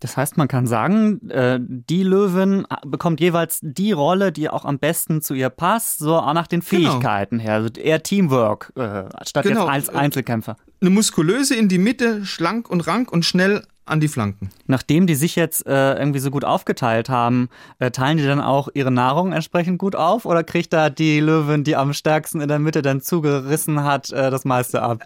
Das 0.01 0.17
heißt, 0.17 0.37
man 0.37 0.47
kann 0.47 0.67
sagen, 0.67 1.31
äh, 1.31 1.59
die 1.61 2.03
Löwin 2.03 2.67
bekommt 2.85 3.19
jeweils 3.19 3.61
die 3.63 3.93
Rolle, 3.93 4.31
die 4.31 4.51
auch 4.51 4.67
am 4.67 4.79
besten 4.79 5.23
zu 5.23 5.33
ihr 5.33 5.49
passt, 5.49 5.99
so 6.01 6.17
auch 6.17 6.35
nach 6.35 6.47
den 6.47 6.61
genau. 6.61 6.91
Fähigkeiten 6.91 7.39
genau. 7.39 7.49
her. 7.49 7.55
Also 7.55 7.81
eher 7.81 8.03
Teamwork 8.03 8.73
äh, 8.77 9.05
statt 9.25 9.45
genau. 9.45 9.63
jetzt 9.63 9.71
als 9.71 9.89
Einzelkämpfer. 9.89 10.59
Eine 10.83 10.91
muskulöse 10.91 11.57
in 11.57 11.69
die 11.69 11.79
Mitte, 11.79 12.27
schlank 12.27 12.69
und 12.69 12.87
rank 12.87 13.11
und 13.11 13.25
schnell 13.25 13.63
an 13.87 14.01
die 14.01 14.09
Flanken. 14.09 14.51
Nachdem 14.67 15.07
die 15.07 15.15
sich 15.15 15.37
jetzt 15.37 15.67
äh, 15.67 15.95
irgendwie 15.95 16.19
so 16.19 16.31
gut 16.31 16.45
aufgeteilt 16.45 17.09
haben, 17.09 17.49
äh, 17.79 17.91
teilen 17.91 18.19
die 18.19 18.27
dann 18.27 18.41
auch 18.41 18.69
ihre 18.75 18.91
Nahrung 18.91 19.33
entsprechend 19.33 19.79
gut 19.79 19.97
auf 19.97 20.27
oder 20.27 20.45
kriegt 20.45 20.73
da 20.73 20.91
die 20.91 21.21
Löwin, 21.21 21.65
die 21.65 21.77
am 21.77 21.93
stärksten 21.93 22.41
in 22.41 22.49
der 22.49 22.59
Mitte 22.59 22.83
dann 22.83 23.01
zugerissen 23.01 23.85
hat, 23.85 24.11
äh, 24.11 24.31
das 24.31 24.45
meiste 24.45 24.83
ab? 24.83 25.05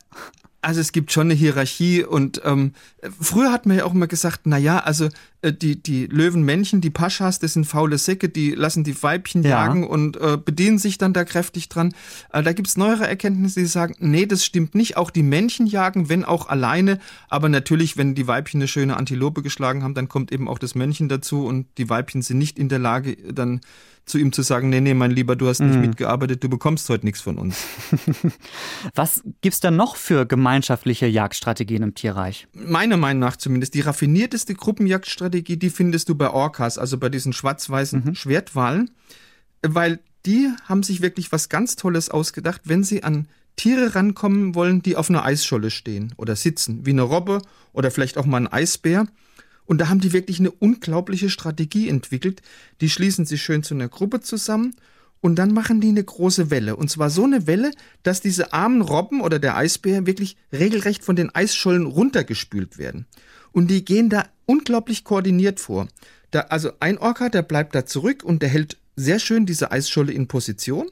Also 0.62 0.80
es 0.80 0.92
gibt 0.92 1.10
schon 1.12 1.28
eine 1.28 1.34
Hierarchie 1.34 2.04
und 2.04 2.42
ähm, 2.44 2.72
früher 3.18 3.50
hat 3.50 3.64
man 3.64 3.78
ja 3.78 3.84
auch 3.84 3.94
immer 3.94 4.06
gesagt, 4.06 4.40
na 4.44 4.58
ja, 4.58 4.78
also 4.78 5.08
die 5.42 5.82
die 5.82 6.06
Löwenmännchen, 6.06 6.80
die 6.80 6.90
Paschas, 6.90 7.38
das 7.38 7.54
sind 7.54 7.64
faule 7.64 7.98
Säcke, 7.98 8.28
die 8.28 8.50
lassen 8.50 8.84
die 8.84 9.02
Weibchen 9.02 9.42
ja. 9.42 9.50
jagen 9.50 9.86
und 9.86 10.16
äh, 10.18 10.36
bedienen 10.36 10.78
sich 10.78 10.98
dann 10.98 11.12
da 11.12 11.24
kräftig 11.24 11.68
dran. 11.68 11.94
Äh, 12.32 12.42
da 12.42 12.52
gibt's 12.52 12.76
neuere 12.76 13.08
Erkenntnisse, 13.08 13.60
die 13.60 13.66
sagen, 13.66 13.94
nee, 13.98 14.26
das 14.26 14.44
stimmt 14.44 14.74
nicht. 14.74 14.96
Auch 14.96 15.10
die 15.10 15.22
Männchen 15.22 15.66
jagen, 15.66 16.08
wenn 16.08 16.24
auch 16.24 16.48
alleine, 16.48 16.98
aber 17.28 17.48
natürlich, 17.48 17.96
wenn 17.96 18.14
die 18.14 18.26
Weibchen 18.26 18.60
eine 18.60 18.68
schöne 18.68 18.96
Antilope 18.96 19.42
geschlagen 19.42 19.82
haben, 19.82 19.94
dann 19.94 20.08
kommt 20.08 20.30
eben 20.32 20.48
auch 20.48 20.58
das 20.58 20.74
Männchen 20.74 21.08
dazu 21.08 21.46
und 21.46 21.66
die 21.78 21.88
Weibchen 21.88 22.22
sind 22.22 22.38
nicht 22.38 22.58
in 22.58 22.68
der 22.68 22.78
Lage, 22.78 23.16
dann 23.32 23.60
zu 24.10 24.18
ihm 24.18 24.32
zu 24.32 24.42
sagen, 24.42 24.68
nee, 24.68 24.80
nee, 24.80 24.92
mein 24.92 25.10
Lieber, 25.10 25.36
du 25.36 25.48
hast 25.48 25.60
nicht 25.60 25.74
mhm. 25.74 25.82
mitgearbeitet, 25.82 26.42
du 26.42 26.48
bekommst 26.48 26.88
heute 26.88 27.06
nichts 27.06 27.20
von 27.20 27.38
uns. 27.38 27.64
Was 28.94 29.22
gibt's 29.40 29.60
denn 29.60 29.76
noch 29.76 29.96
für 29.96 30.26
gemeinschaftliche 30.26 31.06
Jagdstrategien 31.06 31.82
im 31.82 31.94
Tierreich? 31.94 32.48
Meiner 32.52 32.96
Meinung 32.96 33.20
nach 33.20 33.36
zumindest. 33.36 33.74
Die 33.74 33.80
raffinierteste 33.80 34.54
Gruppenjagdstrategie, 34.54 35.29
die 35.30 35.70
findest 35.70 36.08
du 36.08 36.14
bei 36.14 36.30
Orcas, 36.30 36.78
also 36.78 36.98
bei 36.98 37.08
diesen 37.08 37.32
schwarz-weißen 37.32 38.04
mhm. 38.04 38.14
Schwertwalen, 38.14 38.90
weil 39.62 40.00
die 40.26 40.50
haben 40.64 40.82
sich 40.82 41.00
wirklich 41.00 41.32
was 41.32 41.48
ganz 41.48 41.76
Tolles 41.76 42.10
ausgedacht, 42.10 42.62
wenn 42.64 42.84
sie 42.84 43.02
an 43.02 43.28
Tiere 43.56 43.94
rankommen 43.94 44.54
wollen, 44.54 44.82
die 44.82 44.96
auf 44.96 45.10
einer 45.10 45.24
Eisscholle 45.24 45.70
stehen 45.70 46.14
oder 46.16 46.36
sitzen, 46.36 46.86
wie 46.86 46.90
eine 46.90 47.02
Robbe 47.02 47.42
oder 47.72 47.90
vielleicht 47.90 48.18
auch 48.18 48.26
mal 48.26 48.38
ein 48.38 48.46
Eisbär. 48.46 49.06
Und 49.64 49.80
da 49.80 49.88
haben 49.88 50.00
die 50.00 50.12
wirklich 50.12 50.40
eine 50.40 50.50
unglaubliche 50.50 51.30
Strategie 51.30 51.88
entwickelt. 51.88 52.42
Die 52.80 52.90
schließen 52.90 53.26
sich 53.26 53.42
schön 53.42 53.62
zu 53.62 53.74
einer 53.74 53.88
Gruppe 53.88 54.20
zusammen 54.20 54.74
und 55.20 55.36
dann 55.36 55.52
machen 55.52 55.80
die 55.80 55.88
eine 55.88 56.02
große 56.02 56.50
Welle. 56.50 56.76
Und 56.76 56.90
zwar 56.90 57.10
so 57.10 57.24
eine 57.24 57.46
Welle, 57.46 57.70
dass 58.02 58.20
diese 58.20 58.52
armen 58.52 58.80
Robben 58.80 59.20
oder 59.20 59.38
der 59.38 59.56
Eisbär 59.56 60.06
wirklich 60.06 60.36
regelrecht 60.52 61.04
von 61.04 61.16
den 61.16 61.34
Eisschollen 61.34 61.86
runtergespült 61.86 62.78
werden. 62.78 63.06
Und 63.52 63.70
die 63.70 63.84
gehen 63.84 64.08
da 64.08 64.24
unglaublich 64.50 65.04
koordiniert 65.04 65.60
vor. 65.60 65.86
Da, 66.32 66.40
also 66.48 66.72
ein 66.80 66.98
Orca, 66.98 67.28
der 67.28 67.42
bleibt 67.42 67.72
da 67.76 67.86
zurück 67.86 68.24
und 68.24 68.42
der 68.42 68.48
hält 68.48 68.78
sehr 68.96 69.20
schön 69.20 69.46
diese 69.46 69.70
Eisscholle 69.70 70.12
in 70.12 70.26
Position. 70.26 70.90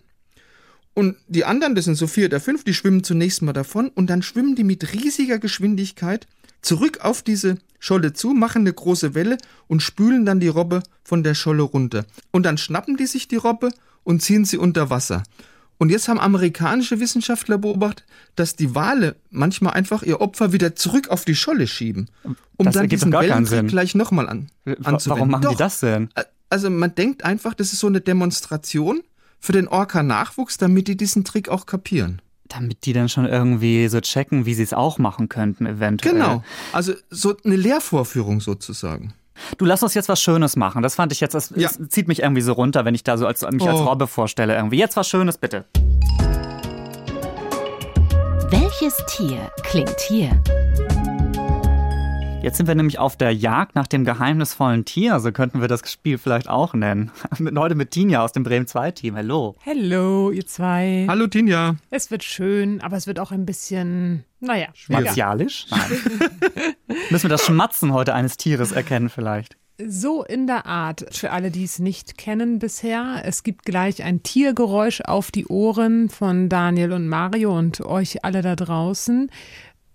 Und 0.95 1.17
die 1.27 1.45
anderen, 1.45 1.75
das 1.75 1.87
sind 1.87 1.97
so 1.97 2.07
vier 2.07 2.27
oder 2.27 2.39
fünf, 2.39 2.63
die 2.63 2.73
schwimmen 2.73 3.03
zunächst 3.03 3.43
mal 3.43 3.53
davon 3.53 3.89
und 3.89 4.09
dann 4.11 4.23
schwimmen 4.23 4.55
die 4.55 4.63
mit 4.63 4.93
riesiger 4.95 5.39
Geschwindigkeit 5.39 6.29
zurück 6.63 7.01
auf 7.03 7.23
diese 7.23 7.59
Scholle 7.81 8.13
zu, 8.13 8.29
machen 8.29 8.63
eine 8.63 8.73
große 8.73 9.15
Welle 9.15 9.39
und 9.67 9.83
spülen 9.83 10.25
dann 10.25 10.39
die 10.39 10.49
Robbe 10.49 10.83
von 11.03 11.25
der 11.25 11.35
Scholle 11.35 11.63
runter. 11.63 12.05
Und 12.31 12.45
dann 12.45 12.59
schnappen 12.59 12.97
die 12.97 13.07
sich 13.07 13.27
die 13.27 13.37
Robbe 13.37 13.71
und 14.05 14.23
ziehen 14.23 14.45
sie 14.45 14.59
unter 14.59 14.89
Wasser. 14.89 15.25
Und 15.79 15.91
jetzt 15.91 16.09
haben 16.09 16.19
amerikanische 16.19 16.99
Wissenschaftler 16.99 17.57
beobachtet, 17.57 18.05
dass 18.35 18.57
die 18.57 18.75
Wale 18.75 19.17
manchmal 19.31 19.75
einfach 19.75 20.03
ihr 20.03 20.21
Opfer 20.21 20.53
wieder 20.53 20.75
zurück 20.75 21.09
auf 21.09 21.25
die 21.25 21.37
Scholle 21.37 21.69
schieben, 21.69 22.11
um 22.57 22.67
das 22.67 22.75
dann 22.75 22.89
diesen 22.89 23.13
Wellenkrieg 23.13 23.69
gleich 23.69 23.95
nochmal 23.95 24.29
an, 24.29 24.49
anzuwenden. 24.65 25.03
Warum 25.07 25.31
machen 25.31 25.43
Doch, 25.43 25.53
die 25.53 25.57
das 25.57 25.81
denn? 25.81 26.11
Also 26.51 26.69
man 26.69 26.95
denkt 26.95 27.25
einfach, 27.25 27.55
das 27.55 27.73
ist 27.73 27.79
so 27.79 27.87
eine 27.87 28.01
Demonstration 28.01 29.03
für 29.39 29.53
den 29.53 29.69
Orca-Nachwuchs, 29.69 30.59
damit 30.59 30.89
die 30.89 30.97
diesen 30.97 31.25
Trick 31.25 31.49
auch 31.49 31.67
kapieren 31.67 32.21
damit 32.49 32.87
die 32.87 32.93
dann 32.93 33.09
schon 33.09 33.27
irgendwie 33.27 33.89
so 33.89 34.01
checken, 34.01 34.47
wie 34.47 34.55
sie 34.55 34.63
es 34.63 34.73
auch 34.73 34.99
machen 34.99 35.29
könnten, 35.29 35.67
eventuell. 35.67 36.15
Genau. 36.15 36.43
Also 36.73 36.95
so 37.11 37.37
eine 37.45 37.57
Lehrvorführung 37.57 38.41
sozusagen. 38.41 39.13
Du 39.57 39.65
lass 39.65 39.83
uns 39.83 39.95
jetzt 39.95 40.09
was 40.09 40.21
Schönes 40.21 40.57
machen. 40.57 40.83
Das 40.83 40.95
fand 40.95 41.13
ich 41.13 41.21
jetzt, 41.21 41.35
das, 41.35 41.53
ja. 41.57 41.71
zieht 41.89 42.09
mich 42.09 42.23
irgendwie 42.23 42.43
so 42.43 42.53
runter, 42.53 42.85
wenn 42.85 42.95
ich 42.95 43.05
da 43.05 43.17
so 43.17 43.27
als, 43.27 43.43
mich 43.51 43.63
oh. 43.63 43.69
als 43.69 43.81
Robbe 43.81 44.07
vorstelle. 44.07 44.55
Irgendwie. 44.55 44.79
Jetzt 44.79 44.97
was 44.97 45.09
Schönes, 45.09 45.39
bitte. 45.39 45.65
Welches 48.51 48.97
Tier 49.09 49.51
klingt 49.63 50.01
hier? 50.09 50.31
Jetzt 52.41 52.57
sind 52.57 52.69
wir 52.69 52.77
nämlich 52.77 53.01
auf 53.01 53.17
der 53.17 53.35
Jagd 53.35 53.75
nach 53.75 53.89
dem 53.89 54.05
geheimnisvollen 54.05 54.85
Tier, 54.85 55.19
so 55.19 55.33
könnten 55.33 55.61
wir 55.61 55.67
das 55.67 55.91
Spiel 55.91 56.19
vielleicht 56.19 56.49
auch 56.49 56.73
nennen. 56.73 57.11
heute 57.57 57.75
mit 57.75 57.91
Tinja 57.91 58.23
aus 58.23 58.31
dem 58.31 58.45
Bremen 58.45 58.69
2 58.69 58.93
Team. 58.93 59.17
Hallo. 59.17 59.57
Hallo, 59.67 60.31
ihr 60.31 60.47
zwei. 60.47 61.07
Hallo 61.09 61.27
Tinja. 61.27 61.75
Es 61.91 62.13
wird 62.13 62.23
schön, 62.23 62.81
aber 62.81 62.97
es 62.97 63.09
wird 63.09 63.19
auch 63.19 63.33
ein 63.33 63.45
bisschen, 63.45 64.25
naja. 64.39 64.69
Martialisch? 64.87 65.67
Nein. 65.71 66.77
Müssen 67.11 67.25
wir 67.25 67.31
das 67.31 67.45
Schmatzen 67.45 67.93
heute 67.93 68.15
eines 68.15 68.37
Tieres 68.37 68.71
erkennen 68.71 69.09
vielleicht? 69.09 69.57
So 69.85 70.25
in 70.25 70.49
der 70.49 70.67
Art, 70.67 71.07
für 71.13 71.31
alle, 71.31 71.53
die 71.53 71.63
es 71.63 71.79
nicht 71.79 72.19
kennen 72.19 72.59
bisher. 72.59 73.23
Es 73.25 73.45
gibt 73.45 73.65
gleich 73.65 74.03
ein 74.03 74.25
Tiergeräusch 74.25 75.03
auf 75.03 75.31
die 75.31 75.47
Ohren 75.47 76.09
von 76.09 76.49
Daniel 76.49 76.93
und 76.93 77.07
Mario 77.07 77.57
und 77.57 77.81
euch 77.83 78.25
alle 78.25 78.43
da 78.43 78.57
draußen. 78.57 79.31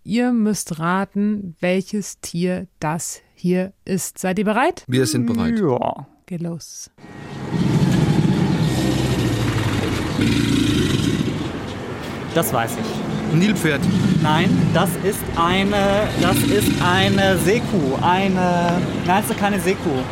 Ihr 0.06 0.34
müsst 0.34 0.80
raten, 0.80 1.56
welches 1.62 2.20
Tier 2.20 2.68
das 2.82 3.22
hier 3.36 3.72
ist. 3.86 4.20
Seid 4.20 4.38
ihr 4.38 4.44
bereit? 4.44 4.84
Wir 4.88 5.06
sind 5.06 5.28
bereit. 5.28 5.58
Ja. 5.58 6.08
Geht 6.26 6.42
los. 6.42 6.92
Das 12.36 12.52
weiß 12.52 12.72
ich. 12.82 13.34
Nilpferd. 13.38 13.80
Nein, 14.22 14.50
das 14.74 14.90
ist 15.06 15.22
eine, 15.38 16.08
das 16.22 16.38
ist 16.44 16.70
eine 16.82 17.38
Seekuh. 17.38 17.96
Eine, 18.02 18.82
nein, 19.08 19.24
es 19.24 19.30
ist 19.32 19.40
keine 19.40 19.60
Seekuh. 19.62 20.04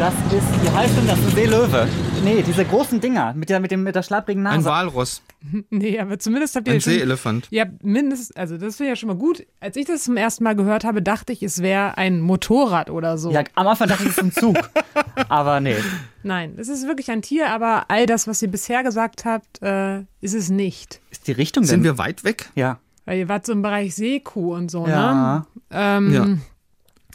Das 0.00 0.14
ist, 0.14 0.64
wie 0.64 0.76
heißt 0.76 0.96
denn 0.96 1.06
das? 1.06 1.18
Ein 1.18 1.34
Seelöwe. 1.34 1.88
Nee, 2.24 2.42
diese 2.42 2.64
großen 2.64 3.00
Dinger 3.00 3.34
mit 3.34 3.50
der, 3.50 3.60
mit 3.60 3.70
dem, 3.70 3.84
mit 3.84 3.94
der 3.94 4.02
schlapprigen 4.02 4.42
Nase. 4.42 4.56
Ein 4.56 4.64
Walross. 4.64 5.22
Nee, 5.70 5.98
aber 5.98 6.18
zumindest 6.18 6.56
habt 6.56 6.68
ihr 6.68 6.74
Ein 6.74 6.80
schon, 6.80 6.94
Seeelefant. 6.94 7.48
Ja, 7.50 7.66
mindestens, 7.82 8.34
also 8.36 8.56
das 8.56 8.78
wäre 8.78 8.90
ja 8.90 8.96
schon 8.96 9.08
mal 9.08 9.16
gut. 9.16 9.46
Als 9.60 9.76
ich 9.76 9.86
das 9.86 10.04
zum 10.04 10.16
ersten 10.16 10.44
Mal 10.44 10.54
gehört 10.54 10.84
habe, 10.84 11.02
dachte 11.02 11.32
ich, 11.32 11.42
es 11.42 11.62
wäre 11.62 11.98
ein 11.98 12.20
Motorrad 12.20 12.90
oder 12.90 13.18
so. 13.18 13.30
Ja, 13.30 13.44
am 13.54 13.66
Anfang 13.66 13.88
dachte 13.88 14.04
ich, 14.04 14.10
es 14.10 14.18
ist 14.18 14.24
ein 14.24 14.32
Zug. 14.32 14.56
aber 15.28 15.60
nee. 15.60 15.76
Nein, 16.22 16.54
es 16.56 16.68
ist 16.68 16.86
wirklich 16.86 17.10
ein 17.10 17.22
Tier, 17.22 17.50
aber 17.50 17.86
all 17.88 18.06
das, 18.06 18.26
was 18.26 18.42
ihr 18.42 18.50
bisher 18.50 18.82
gesagt 18.82 19.24
habt, 19.24 19.62
äh, 19.62 20.00
ist 20.20 20.34
es 20.34 20.50
nicht. 20.50 21.00
Ist 21.10 21.26
die 21.26 21.32
Richtung 21.32 21.62
denn? 21.62 21.68
Sind 21.68 21.84
wir 21.84 21.98
weit 21.98 22.24
weg? 22.24 22.50
Ja. 22.54 22.80
Weil 23.04 23.18
ihr 23.18 23.28
wart 23.28 23.46
so 23.46 23.52
im 23.52 23.62
Bereich 23.62 23.94
Seekuh 23.94 24.54
und 24.54 24.70
so, 24.70 24.86
ja. 24.86 25.12
ne? 25.38 25.46
Ähm, 25.70 26.12
ja. 26.12 26.26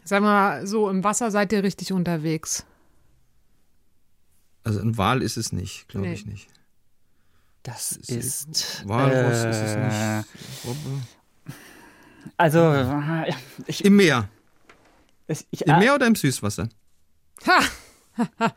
Sagen 0.04 0.26
wir 0.26 0.32
mal, 0.32 0.68
so 0.68 0.90
im 0.90 1.04
Wasser 1.04 1.32
seid 1.32 1.52
ihr 1.54 1.64
richtig 1.64 1.92
unterwegs. 1.94 2.66
Also 4.64 4.80
ein 4.80 4.98
Wal 4.98 5.22
ist 5.22 5.38
es 5.38 5.52
nicht, 5.52 5.88
glaube 5.88 6.08
nee. 6.08 6.14
ich 6.14 6.26
nicht. 6.26 6.48
Das 7.64 7.92
ist. 7.94 8.10
ist 8.10 8.88
Walross 8.88 9.44
äh, 9.44 9.50
ist 9.50 9.58
es 9.58 9.76
nicht. 10.66 10.76
Also, 12.38 12.74
ich, 13.68 13.86
Im 13.86 13.96
Meer. 13.96 14.30
Ich, 15.28 15.46
ich, 15.52 15.62
Im 15.68 15.80
Meer 15.80 15.96
oder 15.96 16.08
im 16.08 16.16
Süßwasser? 16.16 16.70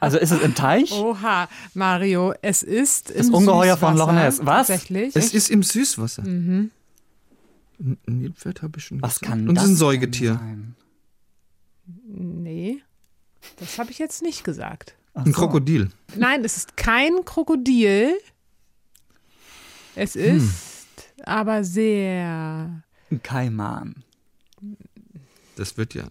also 0.00 0.18
ist 0.18 0.30
es 0.30 0.40
im 0.42 0.54
Teich? 0.54 0.92
Oha, 0.92 1.48
Mario, 1.74 2.34
es 2.42 2.62
ist 2.62 3.10
Das 3.10 3.28
im 3.28 3.34
Ungeheuer 3.34 3.76
von 3.76 3.92
Süßwasser. 3.94 4.12
Loch 4.12 4.18
Ness. 4.18 4.40
Was? 4.44 4.66
Tatsächlich. 4.68 5.14
Es 5.14 5.32
ist 5.34 5.50
im 5.50 5.62
Süßwasser. 5.62 6.22
Mhm. 6.22 6.70
Ein 7.78 7.98
Nilpferd 8.06 8.62
habe 8.62 8.78
ich 8.78 8.84
schon 8.84 9.02
Was 9.02 9.20
gesagt. 9.20 9.30
kann 9.30 9.48
Und 9.48 9.54
das 9.56 9.64
es 9.64 9.70
ist 9.70 9.76
ein 9.76 9.78
Säugetier. 9.78 10.34
sein? 10.34 10.76
nee, 12.06 12.82
das 13.58 13.78
habe 13.78 13.90
ich 13.90 13.98
jetzt 13.98 14.22
nicht 14.22 14.44
gesagt. 14.44 14.94
Ach 15.14 15.24
Ein 15.26 15.32
so. 15.32 15.40
Krokodil. 15.40 15.90
Nein, 16.16 16.44
es 16.44 16.56
ist 16.56 16.76
kein 16.76 17.24
Krokodil. 17.24 18.14
Es 19.96 20.14
Hm. 20.14 20.36
ist 20.38 20.96
aber 21.24 21.64
sehr. 21.64 22.82
Ein 23.10 23.22
Kaiman. 23.22 23.96
Das 25.56 25.76
wird 25.76 25.94
ja. 25.94 26.04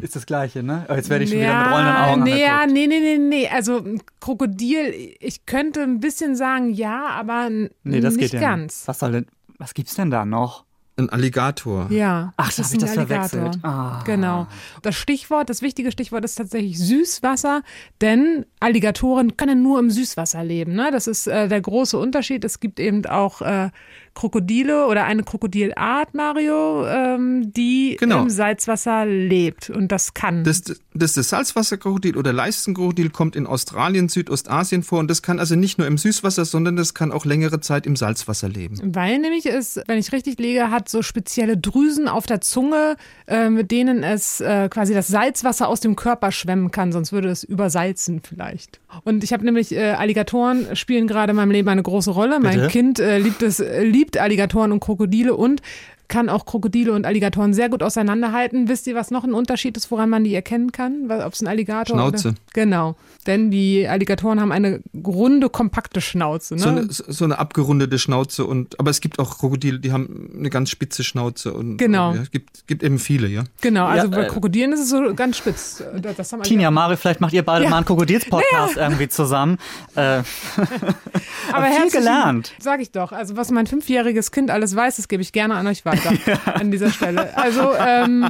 Ist 0.00 0.16
das 0.16 0.26
gleiche, 0.26 0.62
ne? 0.62 0.84
Oh, 0.88 0.94
jetzt 0.94 1.08
werde 1.08 1.24
ich 1.24 1.30
schon 1.30 1.38
wieder 1.38 1.48
ja, 1.48 1.62
mit 1.64 1.72
rollenden 1.72 1.94
Augen 1.96 2.22
nee, 2.24 2.42
ja, 2.42 2.60
angeguckt. 2.62 2.72
nee, 2.74 2.86
nee, 2.88 3.18
nee, 3.18 3.18
nee. 3.18 3.48
Also 3.48 3.78
ein 3.78 4.02
Krokodil, 4.20 5.14
ich 5.20 5.46
könnte 5.46 5.82
ein 5.82 6.00
bisschen 6.00 6.34
sagen 6.34 6.70
ja, 6.70 7.06
aber 7.08 7.48
Nee, 7.84 8.00
das 8.00 8.16
nicht 8.16 8.32
geht 8.32 8.32
ja 8.34 8.40
ganz. 8.40 8.80
nicht. 8.80 8.88
Was 8.88 8.98
soll 8.98 9.12
denn, 9.12 9.26
was 9.58 9.74
gibt's 9.74 9.94
denn 9.94 10.10
da 10.10 10.24
noch? 10.24 10.64
Ein 10.98 11.10
Alligator. 11.10 11.90
Ja. 11.90 12.32
Ach, 12.38 12.50
da 12.52 12.62
ist 12.62 12.72
hab 12.72 12.78
ich 12.78 12.84
ein 12.84 13.06
das 13.06 13.32
Alligator. 13.32 13.50
Ah. 13.62 14.02
Genau. 14.06 14.46
Das 14.80 14.94
Stichwort, 14.94 15.50
das 15.50 15.60
wichtige 15.60 15.92
Stichwort 15.92 16.24
ist 16.24 16.36
tatsächlich 16.36 16.78
Süßwasser, 16.78 17.62
denn 18.00 18.46
Alligatoren 18.60 19.36
können 19.36 19.62
nur 19.62 19.78
im 19.78 19.90
Süßwasser 19.90 20.42
leben. 20.42 20.74
Ne? 20.74 20.88
Das 20.90 21.06
ist 21.06 21.26
äh, 21.26 21.48
der 21.48 21.60
große 21.60 21.98
Unterschied. 21.98 22.44
Es 22.44 22.60
gibt 22.60 22.80
eben 22.80 23.04
auch 23.04 23.42
äh, 23.42 23.70
Krokodile 24.16 24.86
oder 24.86 25.04
eine 25.04 25.22
Krokodilart, 25.22 26.14
Mario, 26.14 26.86
ähm, 26.86 27.52
die 27.52 27.96
Genau. 28.00 28.22
im 28.22 28.30
Salzwasser 28.30 29.04
lebt 29.04 29.68
und 29.70 29.92
das 29.92 30.14
kann. 30.14 30.42
Das, 30.42 30.62
das, 30.94 31.12
das 31.12 31.28
Salzwasserkrokodil 31.28 32.16
oder 32.16 32.32
Leistenkrokodil 32.32 33.10
kommt 33.10 33.36
in 33.36 33.46
Australien, 33.46 34.08
Südostasien 34.08 34.82
vor 34.82 35.00
und 35.00 35.08
das 35.08 35.20
kann 35.20 35.38
also 35.38 35.54
nicht 35.54 35.76
nur 35.78 35.86
im 35.86 35.98
Süßwasser, 35.98 36.46
sondern 36.46 36.76
das 36.76 36.94
kann 36.94 37.12
auch 37.12 37.26
längere 37.26 37.60
Zeit 37.60 37.86
im 37.86 37.94
Salzwasser 37.94 38.48
leben. 38.48 38.80
Weil 38.82 39.18
nämlich 39.18 39.44
es, 39.46 39.78
wenn 39.86 39.98
ich 39.98 40.10
richtig 40.12 40.38
liege, 40.38 40.70
hat 40.70 40.88
so 40.88 41.02
spezielle 41.02 41.58
Drüsen 41.58 42.08
auf 42.08 42.24
der 42.24 42.40
Zunge, 42.40 42.96
äh, 43.26 43.50
mit 43.50 43.70
denen 43.70 44.02
es 44.02 44.40
äh, 44.40 44.70
quasi 44.70 44.94
das 44.94 45.08
Salzwasser 45.08 45.68
aus 45.68 45.80
dem 45.80 45.94
Körper 45.94 46.32
schwemmen 46.32 46.70
kann, 46.70 46.90
sonst 46.90 47.12
würde 47.12 47.28
es 47.28 47.44
übersalzen 47.44 48.22
vielleicht. 48.26 48.80
Und 49.04 49.22
ich 49.24 49.34
habe 49.34 49.44
nämlich 49.44 49.72
äh, 49.72 49.90
Alligatoren 49.90 50.74
spielen 50.74 51.06
gerade 51.06 51.32
in 51.32 51.36
meinem 51.36 51.50
Leben 51.50 51.68
eine 51.68 51.82
große 51.82 52.10
Rolle. 52.10 52.40
Mein 52.40 52.60
Bitte? 52.60 52.68
Kind 52.68 52.98
äh, 52.98 53.18
liebt 53.18 53.42
es, 53.42 53.60
äh, 53.60 53.82
liebt 54.06 54.18
Alligatoren 54.18 54.70
und 54.70 54.78
Krokodile 54.80 55.34
und 55.34 55.62
kann 56.08 56.28
auch 56.28 56.46
Krokodile 56.46 56.92
und 56.92 57.04
Alligatoren 57.06 57.52
sehr 57.54 57.68
gut 57.68 57.82
auseinanderhalten. 57.82 58.68
Wisst 58.68 58.86
ihr, 58.86 58.94
was 58.94 59.10
noch 59.10 59.24
ein 59.24 59.34
Unterschied 59.34 59.76
ist, 59.76 59.90
woran 59.90 60.08
man 60.10 60.24
die 60.24 60.34
erkennen 60.34 60.72
kann? 60.72 61.10
Ob 61.10 61.32
es 61.32 61.40
ein 61.42 61.46
Alligator 61.48 61.96
Schnauze. 61.96 62.28
Oder? 62.28 62.36
Genau. 62.52 62.96
Denn 63.26 63.50
die 63.50 63.88
Alligatoren 63.88 64.40
haben 64.40 64.52
eine 64.52 64.80
runde, 65.04 65.48
kompakte 65.48 66.00
Schnauze. 66.00 66.54
Ne? 66.54 66.60
So, 66.60 66.68
eine, 66.68 66.86
so 66.90 67.24
eine 67.24 67.38
abgerundete 67.38 67.98
Schnauze 67.98 68.44
und 68.44 68.78
aber 68.78 68.90
es 68.90 69.00
gibt 69.00 69.18
auch 69.18 69.38
Krokodile, 69.38 69.80
die 69.80 69.90
haben 69.92 70.30
eine 70.38 70.48
ganz 70.50 70.70
spitze 70.70 71.02
Schnauze 71.02 71.52
und 71.52 71.76
Genau. 71.76 72.14
Ja, 72.14 72.22
es 72.22 72.30
gibt, 72.30 72.66
gibt 72.68 72.82
eben 72.84 72.98
viele, 72.98 73.26
ja. 73.26 73.42
Genau, 73.60 73.86
also 73.86 74.06
Ja, 74.08 74.16
bei 74.16 74.24
äh, 74.24 74.28
Krokodilen 74.28 74.72
ist 74.72 74.80
es 74.80 74.90
so 74.90 75.12
ganz 75.14 75.36
spitz. 75.38 75.82
Das, 76.00 76.16
das 76.16 76.32
haben 76.32 76.42
Tinja, 76.44 76.70
Mari, 76.70 76.96
vielleicht 76.96 77.20
macht 77.20 77.32
ihr 77.32 77.44
beide 77.44 77.64
Ja. 77.64 77.70
mal 77.70 77.78
einen 77.78 77.86
Krokodils-Podcast 77.86 78.76
irgendwie 78.76 79.08
zusammen. 79.08 79.58
Äh, 79.96 80.00
aber 81.52 81.66
viel 81.66 81.72
herzlichen- 81.74 81.90
gelernt. 81.90 82.52
Sag 82.60 82.80
ich 82.80 82.90
doch. 82.92 83.12
Also 83.12 83.36
was 83.36 83.50
mein 83.50 83.66
fünfjähriges 83.66 84.30
Kind 84.30 84.50
alles 84.50 84.74
weiß, 84.76 84.96
das 84.96 85.08
gebe 85.08 85.22
ich 85.22 85.32
gerne 85.32 85.54
an 85.54 85.66
euch 85.66 85.84
weiter 85.84 85.95
an 86.54 86.70
dieser 86.70 86.90
Stelle. 86.90 87.36
Also 87.36 87.72
ähm, 87.78 88.28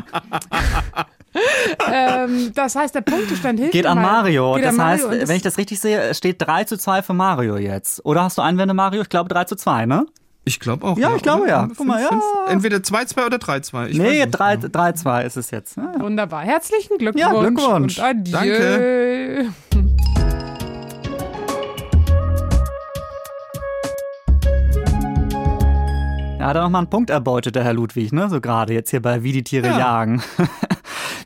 ähm, 1.93 2.53
das 2.55 2.77
heißt, 2.77 2.95
der 2.95 3.03
Punktestand 3.03 3.59
hilft 3.59 3.73
geht 3.73 3.87
an 3.87 3.99
mal. 3.99 4.23
Mario. 4.23 4.55
Geht 4.55 4.65
das 4.65 4.79
an 4.79 4.87
heißt, 4.87 5.05
Mario 5.05 5.21
und 5.23 5.29
wenn 5.29 5.37
ich 5.37 5.43
das 5.43 5.59
richtig 5.59 5.81
sehe, 5.81 6.01
es 6.01 6.19
steht 6.19 6.37
3 6.41 6.65
zu 6.65 6.77
2 6.77 7.03
für 7.03 7.15
Mario 7.15 7.57
jetzt. 7.57 8.05
Oder 8.05 8.25
hast 8.25 8.39
du 8.39 8.43
Einwände, 8.43 8.75
Mario? 8.75 9.03
Ich 9.03 9.09
glaube 9.09 9.29
3 9.29 9.45
zu 9.45 9.57
2, 9.57 9.87
ne? 9.87 10.07
Ich 10.49 10.61
glaube 10.61 10.87
auch. 10.87 10.97
Ja, 10.97 11.15
ich 11.17 11.23
glaube 11.23 11.49
ja. 11.49 11.69
Guck 11.77 11.87
mal, 11.87 12.01
ja. 12.01 12.09
entweder 12.49 12.77
2-2 12.77 13.27
oder 13.27 13.37
3-2. 13.39 13.59
Ich 13.59 13.73
weiß 13.73 13.97
Nee, 13.97 14.25
nicht 14.25 14.31
3 14.31 14.57
genau. 14.57 14.79
3-2 14.79 15.25
ist 15.25 15.37
es 15.37 15.51
jetzt. 15.51 15.77
Ja, 15.77 15.93
ja. 15.93 16.01
Wunderbar. 16.01 16.43
Herzlichen 16.43 16.99
Glückwunsch. 16.99 17.21
Ja, 17.21 17.33
Glückwunsch. 17.33 17.99
Und 17.99 18.05
adieu. 18.05 18.33
Danke. 18.33 19.47
Hat 26.47 26.55
er 26.55 26.63
nochmal 26.63 26.83
einen 26.83 26.91
Punkt 26.91 27.11
erbeutet, 27.11 27.57
der 27.57 27.65
Herr 27.65 27.73
Ludwig, 27.73 28.13
ne? 28.13 28.29
So 28.31 28.41
gerade 28.41 28.73
jetzt 28.73 28.91
hier 28.91 29.03
bei 29.03 29.25
Wie 29.25 29.33
die 29.33 29.43
Tiere 29.43 29.67
Ja. 29.67 29.79
jagen. 29.79 30.23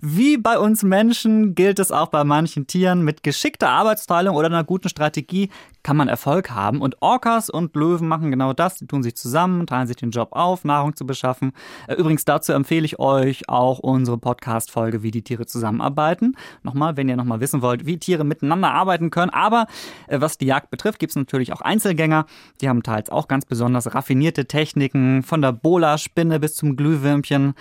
Wie 0.02 0.38
bei 0.38 0.58
uns 0.58 0.82
Menschen 0.82 1.54
gilt 1.54 1.78
es 1.78 1.92
auch 1.92 2.08
bei 2.08 2.24
manchen 2.24 2.66
Tieren. 2.66 3.02
Mit 3.02 3.22
geschickter 3.22 3.68
Arbeitsteilung 3.68 4.34
oder 4.34 4.46
einer 4.46 4.64
guten 4.64 4.88
Strategie 4.88 5.50
kann 5.82 5.96
man 5.96 6.08
Erfolg 6.08 6.50
haben. 6.50 6.80
Und 6.80 7.02
Orcas 7.02 7.50
und 7.50 7.76
Löwen 7.76 8.08
machen 8.08 8.30
genau 8.30 8.54
das. 8.54 8.76
Die 8.76 8.86
tun 8.86 9.02
sich 9.02 9.14
zusammen, 9.14 9.66
teilen 9.66 9.86
sich 9.86 9.96
den 9.96 10.10
Job 10.10 10.30
auf, 10.32 10.64
Nahrung 10.64 10.96
zu 10.96 11.06
beschaffen. 11.06 11.52
Äh, 11.86 11.94
Übrigens 11.94 12.24
dazu 12.24 12.52
empfehle 12.52 12.86
ich 12.86 12.98
euch 12.98 13.48
auch 13.50 13.78
unsere 13.78 14.16
Podcast-Folge, 14.16 15.02
wie 15.02 15.10
die 15.10 15.22
Tiere 15.22 15.44
zusammenarbeiten. 15.44 16.34
Nochmal, 16.62 16.96
wenn 16.96 17.08
ihr 17.08 17.16
nochmal 17.16 17.40
wissen 17.40 17.60
wollt, 17.60 17.84
wie 17.84 17.98
Tiere 17.98 18.24
miteinander 18.24 18.72
arbeiten 18.72 19.10
können. 19.10 19.30
Aber 19.30 19.66
äh, 20.08 20.20
was 20.20 20.38
die 20.38 20.46
Jagd 20.46 20.70
betrifft, 20.70 20.98
gibt 20.98 21.10
es 21.10 21.16
natürlich 21.16 21.52
auch 21.52 21.60
Einzelgänger. 21.60 22.24
Die 22.62 22.70
haben 22.70 22.82
teils 22.82 23.10
auch 23.10 23.28
ganz 23.28 23.44
besonders 23.44 23.94
raffinierte 23.94 24.46
Techniken. 24.46 25.22
Von 25.22 25.42
der 25.42 25.52
Bola-Spinne 25.52 26.40
bis 26.40 26.54
zum 26.54 26.76
Glühwürmchen 26.76 27.54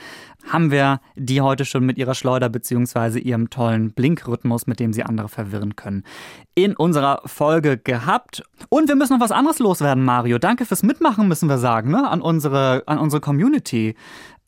haben 0.51 0.71
wir 0.71 0.99
die 1.15 1.41
heute 1.41 1.65
schon 1.65 1.85
mit 1.85 1.97
ihrer 1.97 2.15
Schleuder 2.15 2.49
beziehungsweise 2.49 3.19
ihrem 3.19 3.49
tollen 3.49 3.91
Blinkrhythmus, 3.91 4.67
mit 4.67 4.79
dem 4.79 4.93
sie 4.93 5.03
andere 5.03 5.29
verwirren 5.29 5.75
können, 5.75 6.03
in 6.55 6.75
unserer 6.75 7.21
Folge 7.25 7.77
gehabt. 7.77 8.43
Und 8.69 8.89
wir 8.89 8.95
müssen 8.95 9.13
noch 9.13 9.21
was 9.21 9.31
anderes 9.31 9.59
loswerden, 9.59 10.03
Mario. 10.03 10.37
Danke 10.39 10.65
fürs 10.65 10.83
Mitmachen, 10.83 11.27
müssen 11.27 11.49
wir 11.49 11.57
sagen, 11.57 11.91
ne? 11.91 12.09
an, 12.09 12.21
unsere, 12.21 12.83
an 12.85 12.97
unsere 12.97 13.21
Community. 13.21 13.95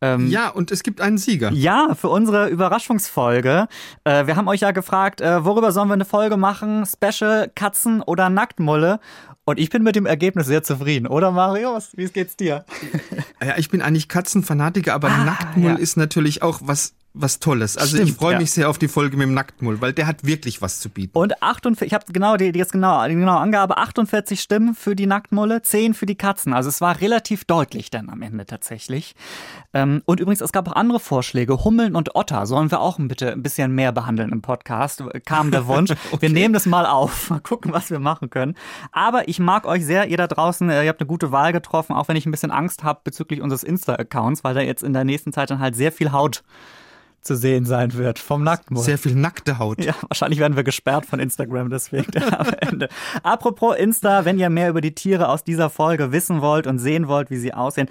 Ähm, 0.01 0.27
Ja, 0.29 0.49
und 0.49 0.71
es 0.71 0.83
gibt 0.83 0.99
einen 1.01 1.17
Sieger. 1.17 1.51
ja, 1.51 1.93
für 1.95 2.09
unsere 2.09 2.47
Überraschungsfolge. 2.49 3.67
Äh, 4.03 4.25
wir 4.27 4.35
haben 4.35 4.47
euch 4.47 4.61
ja 4.61 4.71
gefragt, 4.71 5.21
äh, 5.21 5.45
worüber 5.45 5.71
sollen 5.71 5.87
wir 5.89 5.93
eine 5.93 6.05
Folge 6.05 6.37
machen? 6.37 6.85
Special, 6.85 7.51
Katzen 7.53 8.01
oder 8.01 8.29
Nacktmulle? 8.29 8.99
Und 9.43 9.59
ich 9.59 9.69
bin 9.69 9.81
mit 9.83 9.95
dem 9.95 10.05
Ergebnis 10.05 10.45
sehr 10.47 10.61
zufrieden, 10.63 11.07
oder 11.07 11.31
Mario? 11.31 11.73
Was- 11.73 11.95
Wie 11.97 12.05
geht's 12.07 12.35
dir? 12.37 12.63
Ja, 13.43 13.57
ich 13.57 13.69
bin 13.69 13.81
eigentlich 13.81 14.07
Katzenfanatiker, 14.07 14.93
aber 14.93 15.09
Nacktmull 15.09 15.71
Ah, 15.71 15.73
ja. 15.75 15.79
ist 15.79 15.97
natürlich 15.97 16.41
auch 16.43 16.59
was, 16.63 16.93
was 17.13 17.39
Tolles. 17.39 17.77
Also 17.77 17.97
Stimmt, 17.97 18.09
ich 18.09 18.15
freue 18.15 18.33
ja. 18.33 18.39
mich 18.39 18.51
sehr 18.51 18.69
auf 18.69 18.77
die 18.77 18.87
Folge 18.87 19.17
mit 19.17 19.27
dem 19.27 19.33
Nacktmull, 19.33 19.81
weil 19.81 19.91
der 19.91 20.07
hat 20.07 20.25
wirklich 20.25 20.61
was 20.61 20.79
zu 20.79 20.89
bieten. 20.89 21.17
Und 21.17 21.43
48, 21.43 21.87
ich 21.87 21.93
habe 21.93 22.05
genau 22.11 22.37
die, 22.37 22.51
die 22.51 22.59
jetzt 22.59 22.71
genau, 22.71 23.05
die 23.05 23.15
genaue 23.15 23.39
Angabe, 23.39 23.77
48 23.77 24.39
Stimmen 24.39 24.75
für 24.75 24.95
die 24.95 25.07
Nacktmulle, 25.07 25.61
10 25.61 25.93
für 25.93 26.05
die 26.05 26.15
Katzen. 26.15 26.53
Also 26.53 26.69
es 26.69 26.79
war 26.79 27.01
relativ 27.01 27.43
deutlich 27.43 27.89
dann 27.89 28.09
am 28.09 28.21
Ende 28.21 28.45
tatsächlich. 28.45 29.15
Ähm, 29.73 30.01
und 30.05 30.21
übrigens, 30.21 30.41
es 30.41 30.53
gab 30.53 30.69
auch 30.69 30.75
andere 30.75 30.99
Vorschläge. 30.99 31.63
Hummeln 31.65 31.95
und 31.95 32.15
Otter 32.15 32.45
sollen 32.45 32.71
wir 32.71 32.79
auch 32.79 32.97
bitte 32.99 33.31
ein 33.31 33.43
bisschen 33.43 33.73
mehr 33.73 33.91
behandeln 33.91 34.31
im 34.31 34.41
Podcast. 34.41 35.03
Kam 35.25 35.51
der 35.51 35.67
Wunsch. 35.67 35.91
Wir 36.19 36.29
nehmen 36.29 36.53
das 36.53 36.65
mal 36.65 36.85
auf. 36.85 37.29
Mal 37.29 37.39
gucken, 37.39 37.73
was 37.73 37.89
wir 37.89 37.99
machen 37.99 38.29
können. 38.29 38.55
Aber 38.91 39.27
ich 39.27 39.39
mag 39.39 39.65
euch 39.65 39.85
sehr, 39.85 40.07
ihr 40.07 40.17
da 40.17 40.27
draußen. 40.27 40.69
äh, 40.69 40.83
Ihr 40.83 40.89
habt 40.89 41.01
eine 41.01 41.07
gute 41.07 41.31
Wahl 41.31 41.51
getroffen, 41.51 41.93
auch 41.93 42.07
wenn 42.07 42.15
ich 42.15 42.25
ein 42.25 42.31
bisschen 42.31 42.51
Angst 42.51 42.83
habe 42.83 43.01
bezüglich 43.03 43.41
unseres 43.41 43.63
Insta-Accounts, 43.63 44.43
weil 44.43 44.53
da 44.53 44.61
jetzt 44.61 44.83
in 44.83 44.93
der 44.93 45.03
nächsten 45.03 45.33
Zeit 45.33 45.49
dann 45.49 45.59
halt 45.59 45.75
sehr 45.75 45.91
viel 45.91 46.11
Haut 46.11 46.43
zu 47.21 47.35
sehen 47.35 47.65
sein 47.65 47.93
wird 47.93 48.19
vom 48.19 48.43
Nacktmull. 48.43 48.83
Sehr 48.83 48.97
viel 48.97 49.15
nackte 49.15 49.59
Haut. 49.59 49.83
Ja, 49.83 49.93
wahrscheinlich 50.07 50.39
werden 50.39 50.55
wir 50.55 50.63
gesperrt 50.63 51.05
von 51.05 51.19
Instagram 51.19 51.69
deswegen 51.69 52.11
am 52.37 52.47
Ende. 52.59 52.89
Apropos 53.23 53.75
Insta, 53.77 54.25
wenn 54.25 54.39
ihr 54.39 54.49
mehr 54.49 54.69
über 54.69 54.81
die 54.81 54.95
Tiere 54.95 55.29
aus 55.29 55.43
dieser 55.43 55.69
Folge 55.69 56.11
wissen 56.11 56.41
wollt 56.41 56.67
und 56.67 56.79
sehen 56.79 57.07
wollt, 57.07 57.29
wie 57.29 57.37
sie 57.37 57.53
aussehen, 57.53 57.89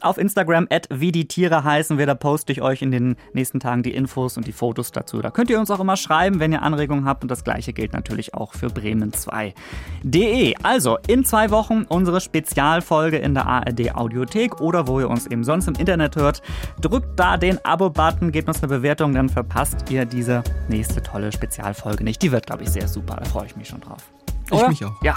auf 0.00 0.18
Instagram 0.18 0.66
at 0.70 0.88
wie 0.90 1.12
die 1.12 1.28
Tiere 1.28 1.62
heißen 1.62 1.96
wir, 1.96 2.06
da 2.06 2.14
poste 2.14 2.52
ich 2.52 2.60
euch 2.60 2.82
in 2.82 2.90
den 2.90 3.16
nächsten 3.32 3.60
Tagen 3.60 3.82
die 3.82 3.94
Infos 3.94 4.36
und 4.36 4.46
die 4.46 4.52
Fotos 4.52 4.90
dazu. 4.90 5.20
Da 5.20 5.30
könnt 5.30 5.48
ihr 5.50 5.60
uns 5.60 5.70
auch 5.70 5.80
immer 5.80 5.96
schreiben, 5.96 6.40
wenn 6.40 6.52
ihr 6.52 6.62
Anregungen 6.62 7.04
habt 7.04 7.22
und 7.22 7.30
das 7.30 7.44
gleiche 7.44 7.72
gilt 7.72 7.92
natürlich 7.92 8.34
auch 8.34 8.54
für 8.54 8.66
bremen2.de. 8.66 10.54
Also, 10.62 10.98
in 11.06 11.24
zwei 11.24 11.50
Wochen 11.50 11.84
unsere 11.88 12.20
Spezialfolge 12.20 13.18
in 13.18 13.34
der 13.34 13.46
ARD 13.46 13.94
Audiothek 13.94 14.60
oder 14.60 14.88
wo 14.88 14.98
ihr 14.98 15.08
uns 15.08 15.26
eben 15.26 15.44
sonst 15.44 15.68
im 15.68 15.74
Internet 15.74 16.16
hört. 16.16 16.42
Drückt 16.80 17.18
da 17.18 17.36
den 17.36 17.64
Abo-Button, 17.64 18.32
gebt 18.32 18.48
uns 18.48 18.62
eine 18.62 18.71
Bewertung, 18.72 19.14
dann 19.14 19.28
verpasst 19.28 19.90
ihr 19.90 20.04
diese 20.04 20.42
nächste 20.68 21.02
tolle 21.02 21.30
Spezialfolge 21.32 22.04
nicht. 22.04 22.22
Die 22.22 22.32
wird, 22.32 22.46
glaube 22.46 22.64
ich, 22.64 22.70
sehr 22.70 22.88
super. 22.88 23.16
Da 23.16 23.24
freue 23.24 23.46
ich 23.46 23.56
mich 23.56 23.68
schon 23.68 23.80
drauf. 23.80 24.02
Ich 24.46 24.52
Oder? 24.52 24.68
mich 24.68 24.84
auch. 24.84 25.02
Ja. 25.02 25.14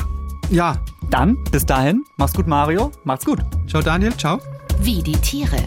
Ja. 0.49 0.77
Dann, 1.09 1.37
bis 1.51 1.65
dahin, 1.65 2.03
mach's 2.17 2.33
gut, 2.33 2.47
Mario. 2.47 2.91
Macht's 3.03 3.25
gut. 3.25 3.39
Ciao 3.67 3.81
Daniel, 3.81 4.13
ciao. 4.15 4.39
Wie 4.79 5.01
die 5.01 5.13
Tiere. 5.13 5.57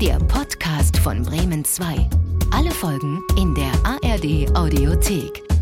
Der 0.00 0.18
Podcast 0.18 0.96
von 0.98 1.22
Bremen 1.22 1.64
2. 1.64 2.08
Alle 2.50 2.70
Folgen 2.70 3.20
in 3.36 3.54
der 3.54 3.72
ARD 3.84 4.56
Audiothek. 4.56 5.53